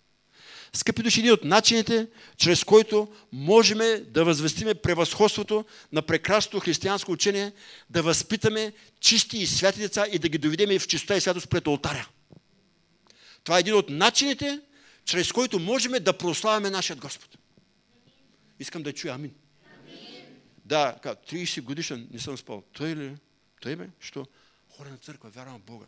Скъпи 0.72 1.02
души, 1.02 1.20
един 1.20 1.32
от 1.32 1.44
начините, 1.44 2.07
чрез 2.36 2.64
който 2.64 3.09
можем 3.32 3.78
да 4.09 4.24
възвестиме 4.24 4.74
превъзходството 4.74 5.64
на 5.92 6.02
прекрасното 6.02 6.61
християнско 6.61 7.12
учение, 7.12 7.52
да 7.90 8.02
възпитаме 8.02 8.72
чисти 9.00 9.38
и 9.38 9.46
святи 9.46 9.78
деца 9.78 10.07
и 10.12 10.18
да 10.18 10.28
ги 10.28 10.38
доведем 10.38 10.78
в 10.78 10.86
чистота 10.86 11.16
и 11.16 11.20
святост 11.20 11.50
пред 11.50 11.66
алтаря. 11.66 12.09
Това 13.44 13.57
е 13.57 13.61
един 13.61 13.74
от 13.74 13.90
начините, 13.90 14.61
чрез 15.04 15.32
който 15.32 15.59
можем 15.59 15.92
да 16.00 16.18
прославяме 16.18 16.70
нашия 16.70 16.96
Господ. 16.96 17.38
Искам 18.59 18.82
да 18.82 18.92
чуя 18.92 19.14
амин. 19.14 19.34
амин. 19.88 20.24
Да, 20.64 20.96
30 21.04 21.62
годишен 21.62 22.09
не 22.12 22.18
съм 22.18 22.38
спал. 22.38 22.62
Той 22.72 22.96
ли? 22.96 23.16
Той 23.61 23.76
бе? 23.76 23.88
Що? 24.00 24.26
Хора 24.80 24.90
на 24.90 24.98
църква, 24.98 25.30
вярвам 25.30 25.60
в 25.60 25.64
Бога. 25.64 25.86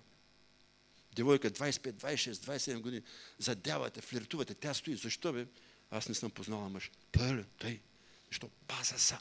Девойка 1.14 1.50
25, 1.50 1.92
26, 1.92 2.32
27 2.32 2.80
години. 2.80 3.02
Задявате, 3.38 4.00
флиртувате. 4.00 4.54
Тя 4.54 4.74
стои. 4.74 4.96
Защо 4.96 5.32
бе? 5.32 5.46
Аз 5.90 6.08
не 6.08 6.14
съм 6.14 6.30
познала 6.30 6.68
мъж. 6.68 6.90
Той? 7.12 7.44
Той. 7.58 7.80
Защо? 8.28 8.50
Паза 8.68 8.98
са. 8.98 9.18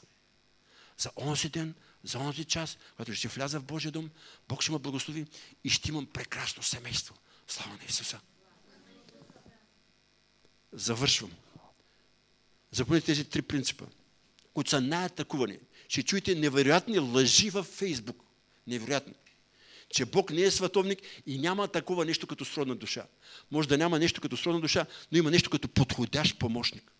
за 0.98 1.10
онзи 1.16 1.48
ден, 1.48 1.74
за 2.04 2.18
онзи 2.18 2.44
час, 2.44 2.78
когато 2.90 3.14
ще 3.14 3.28
вляза 3.28 3.60
в 3.60 3.64
Божия 3.64 3.92
дом, 3.92 4.10
Бог 4.48 4.62
ще 4.62 4.72
ме 4.72 4.78
благослови 4.78 5.26
и 5.64 5.70
ще 5.70 5.88
имам 5.88 6.06
прекрасно 6.06 6.62
семейство. 6.62 7.14
Слава 7.48 7.76
на 7.76 7.84
Исуса! 7.88 8.20
Завършвам. 10.72 11.32
Запомните 12.70 13.06
тези 13.06 13.24
три 13.24 13.42
принципа, 13.42 13.84
които 14.54 14.70
са 14.70 14.80
най-атакувани. 14.80 15.58
Ще 15.88 16.02
чуете 16.02 16.34
невероятни 16.34 16.98
лъжи 16.98 17.50
във 17.50 17.66
Фейсбук. 17.66 18.24
Невероятни. 18.66 19.14
Че 19.90 20.04
Бог 20.04 20.30
не 20.30 20.42
е 20.42 20.50
световник 20.50 20.98
и 21.26 21.38
няма 21.38 21.68
такова 21.68 22.04
нещо 22.04 22.26
като 22.26 22.44
сродна 22.44 22.74
душа. 22.74 23.06
Може 23.50 23.68
да 23.68 23.78
няма 23.78 23.98
нещо 23.98 24.20
като 24.20 24.36
сродна 24.36 24.60
душа, 24.60 24.86
но 25.12 25.18
има 25.18 25.30
нещо 25.30 25.50
като 25.50 25.68
подходящ 25.68 26.38
помощник. 26.38 26.92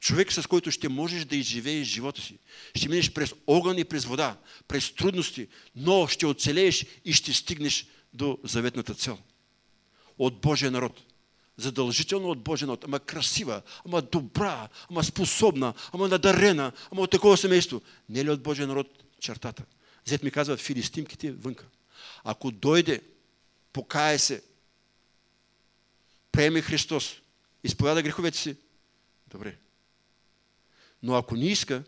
Човек, 0.00 0.32
с 0.32 0.46
който 0.46 0.70
ще 0.70 0.88
можеш 0.88 1.24
да 1.24 1.36
изживееш 1.36 1.88
живота 1.88 2.22
си. 2.22 2.38
Ще 2.74 2.88
минеш 2.88 3.12
през 3.12 3.34
огън 3.46 3.78
и 3.78 3.84
през 3.84 4.04
вода, 4.04 4.36
през 4.68 4.94
трудности, 4.94 5.48
но 5.76 6.06
ще 6.06 6.26
оцелееш 6.26 6.86
и 7.04 7.12
ще 7.12 7.32
стигнеш 7.32 7.86
до 8.12 8.38
заветната 8.44 8.94
цел. 8.94 9.18
От 10.18 10.40
Божия 10.40 10.70
народ. 10.70 11.02
Задължително 11.56 12.28
от 12.28 12.42
Божия 12.42 12.66
народ. 12.66 12.84
Ама 12.84 13.00
красива, 13.00 13.62
ама 13.86 14.02
добра, 14.02 14.68
ама 14.90 15.04
способна, 15.04 15.74
ама 15.92 16.08
надарена, 16.08 16.72
ама 16.92 17.02
от 17.02 17.10
такова 17.10 17.36
семейство. 17.36 17.82
Не 18.08 18.20
е 18.20 18.24
ли 18.24 18.30
от 18.30 18.42
Божия 18.42 18.66
народ 18.66 19.04
чертата? 19.20 19.64
Зет 20.04 20.22
ми 20.22 20.30
казват 20.30 20.60
филистимките 20.60 21.32
вънка. 21.32 21.66
Ако 22.28 22.50
дойде, 22.50 23.02
покае 23.72 24.18
се, 24.18 24.42
приеме 26.32 26.62
Христос, 26.62 27.20
изповяда 27.64 28.02
греховете 28.02 28.38
си, 28.38 28.56
добре. 29.28 29.58
Но 31.02 31.14
ако 31.14 31.36
не 31.36 31.46
иска, 31.46 31.84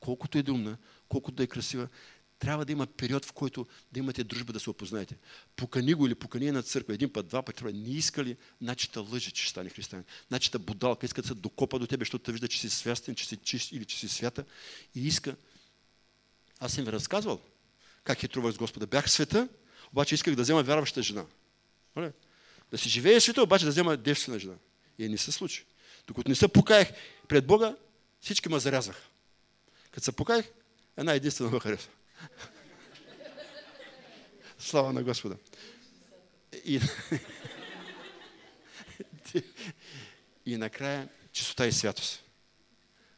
колкото 0.00 0.38
е 0.38 0.42
думна, 0.42 0.78
колкото 1.08 1.36
да 1.36 1.42
е 1.42 1.46
красива, 1.46 1.88
трябва 2.38 2.64
да 2.64 2.72
има 2.72 2.86
период, 2.86 3.24
в 3.24 3.32
който 3.32 3.66
да 3.92 3.98
имате 3.98 4.24
дружба 4.24 4.52
да 4.52 4.60
се 4.60 4.70
опознаете. 4.70 5.16
Покани 5.56 5.94
го 5.94 6.06
или 6.06 6.14
покани 6.14 6.50
на 6.50 6.62
църква 6.62 6.94
един 6.94 7.12
път, 7.12 7.28
два 7.28 7.42
пъти, 7.42 7.64
не 7.64 7.90
иска 7.90 8.24
ли, 8.24 8.36
значи 8.62 8.90
та 8.90 9.00
лъже, 9.00 9.30
че 9.30 9.42
ще 9.42 9.50
стане 9.50 9.70
християнин. 9.70 10.06
Значи 10.28 10.50
та 10.50 10.58
будалка, 10.58 11.06
иска 11.06 11.22
да 11.22 11.28
се 11.28 11.34
докопа 11.34 11.78
до 11.78 11.86
тебе, 11.86 12.02
защото 12.02 12.24
те 12.24 12.32
вижда, 12.32 12.48
че 12.48 12.60
си 12.60 12.70
свястен, 12.70 13.14
че 13.14 13.26
си 13.26 13.36
чист 13.36 13.72
или 13.72 13.84
че 13.84 13.98
си 13.98 14.08
свята 14.08 14.44
и 14.94 15.06
иска. 15.06 15.36
Аз 16.58 16.72
съм 16.72 16.84
ви 16.84 16.92
разказвал 16.92 17.40
как 18.10 18.18
хитрувах 18.18 18.54
с 18.54 18.58
Господа. 18.58 18.86
Бях 18.86 19.06
в 19.06 19.10
света, 19.10 19.48
обаче 19.92 20.14
исках 20.14 20.34
да 20.34 20.42
взема 20.42 20.62
вярваща 20.62 21.02
жена. 21.02 21.24
Да 22.70 22.78
си 22.78 22.88
живее 22.88 23.20
света, 23.20 23.42
обаче 23.42 23.64
да 23.64 23.70
взема 23.70 23.96
девствена 23.96 24.38
жена. 24.38 24.54
И 24.98 25.08
не 25.08 25.18
се 25.18 25.32
случи. 25.32 25.64
Докато 26.06 26.28
не 26.28 26.34
се 26.34 26.48
покаях 26.48 26.88
пред 27.28 27.46
Бога, 27.46 27.76
всички 28.20 28.48
ме 28.48 28.58
зарязваха. 28.58 29.02
Като 29.90 30.04
се 30.04 30.12
покаях, 30.12 30.46
една 30.96 31.12
единствена 31.12 31.50
ме 31.50 31.60
хареса. 31.60 31.88
Слава 34.58 34.92
на 34.92 35.02
Господа. 35.02 35.36
И, 36.64 36.80
и 40.46 40.56
накрая 40.56 41.08
чистота 41.32 41.66
и 41.66 41.72
святост. 41.72 42.24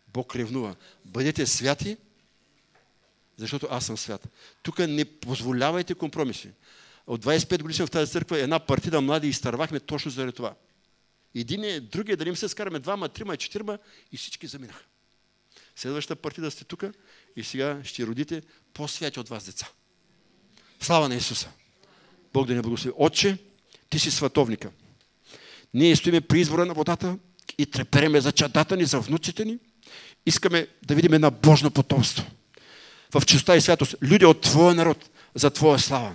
Бог 0.09 0.36
ревнува. 0.36 0.76
Бъдете 1.05 1.47
святи, 1.47 1.97
защото 3.43 3.68
аз 3.70 3.86
съм 3.86 3.97
свят. 3.99 4.28
Тук 4.62 4.78
не 4.78 5.05
позволявайте 5.05 5.95
компромиси. 5.95 6.49
От 7.07 7.24
25 7.24 7.62
години 7.62 7.86
в 7.86 7.90
тази 7.90 8.12
църква 8.12 8.38
една 8.38 8.59
партида 8.59 9.01
млади 9.01 9.28
изтървахме 9.28 9.80
точно 9.80 10.11
заради 10.11 10.32
това. 10.32 10.55
Един 11.34 11.64
е, 11.64 11.80
другия, 11.80 12.16
дали 12.16 12.28
им 12.28 12.36
се 12.36 12.49
скараме 12.49 12.78
двама, 12.78 13.09
трима, 13.09 13.36
четирима 13.36 13.78
и 14.12 14.16
всички 14.16 14.47
заминаха. 14.47 14.84
Следващата 15.76 16.22
партида 16.22 16.51
сте 16.51 16.64
тук 16.64 16.84
и 17.36 17.45
сега 17.45 17.80
ще 17.84 18.07
родите 18.07 18.43
по-святи 18.74 19.20
от 19.20 19.28
вас 19.28 19.45
деца. 19.45 19.68
Слава 20.80 21.09
на 21.09 21.14
Исуса! 21.14 21.49
Бог 22.32 22.47
да 22.47 22.55
ни 22.55 22.62
благослови. 22.62 22.95
Отче, 22.99 23.38
ти 23.90 23.99
си 23.99 24.11
световника. 24.11 24.70
Ние 25.74 25.97
стоиме 25.97 26.20
при 26.20 26.40
извора 26.40 26.66
на 26.66 26.74
водата 26.74 27.18
и 27.59 27.66
трепереме 27.66 28.20
за 28.20 28.32
чадата 28.32 28.76
ни, 28.76 28.84
за 28.84 29.01
внуците 29.01 29.45
ни. 29.45 29.59
Искаме 30.26 30.66
да 30.86 30.95
видим 30.95 31.14
една 31.14 31.30
Божно 31.30 31.70
потомство. 31.70 32.30
В 33.15 33.27
чистота 33.27 33.57
и 33.57 33.61
святост. 33.61 33.95
Люди 34.03 34.25
от 34.25 34.41
Твоя 34.41 34.75
народ, 34.75 35.11
за 35.35 35.51
Твоя 35.51 35.79
слава. 35.79 36.13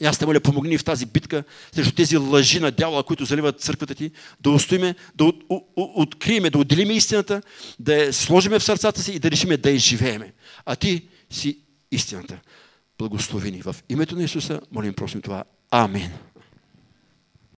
И 0.00 0.06
аз 0.06 0.18
те 0.18 0.26
моля, 0.26 0.40
помогни 0.40 0.78
в 0.78 0.84
тази 0.84 1.06
битка 1.06 1.44
срещу 1.72 1.94
тези 1.94 2.16
лъжи 2.16 2.60
на 2.60 2.70
дявола, 2.70 3.02
които 3.02 3.24
заливат 3.24 3.60
църквата 3.60 3.94
ти, 3.94 4.10
да 4.40 4.50
устоиме, 4.50 4.94
да 5.14 5.24
от, 5.24 5.44
от, 5.48 5.64
откриеме, 5.76 6.50
да 6.50 6.58
отделиме 6.58 6.92
истината, 6.92 7.42
да 7.78 7.94
я 7.96 8.12
сложиме 8.12 8.58
в 8.58 8.64
сърцата 8.64 9.02
си 9.02 9.12
и 9.12 9.18
да 9.18 9.30
решиме 9.30 9.56
да 9.56 9.70
изживееме. 9.70 10.32
А 10.66 10.76
ти 10.76 11.08
си 11.30 11.58
истината. 11.92 12.38
Благослови 12.98 13.50
ни. 13.50 13.62
В 13.62 13.76
името 13.88 14.16
на 14.16 14.24
Исуса 14.24 14.60
молим 14.72 14.94
просим 14.94 15.22
това. 15.22 15.44
Амин. 15.70 16.10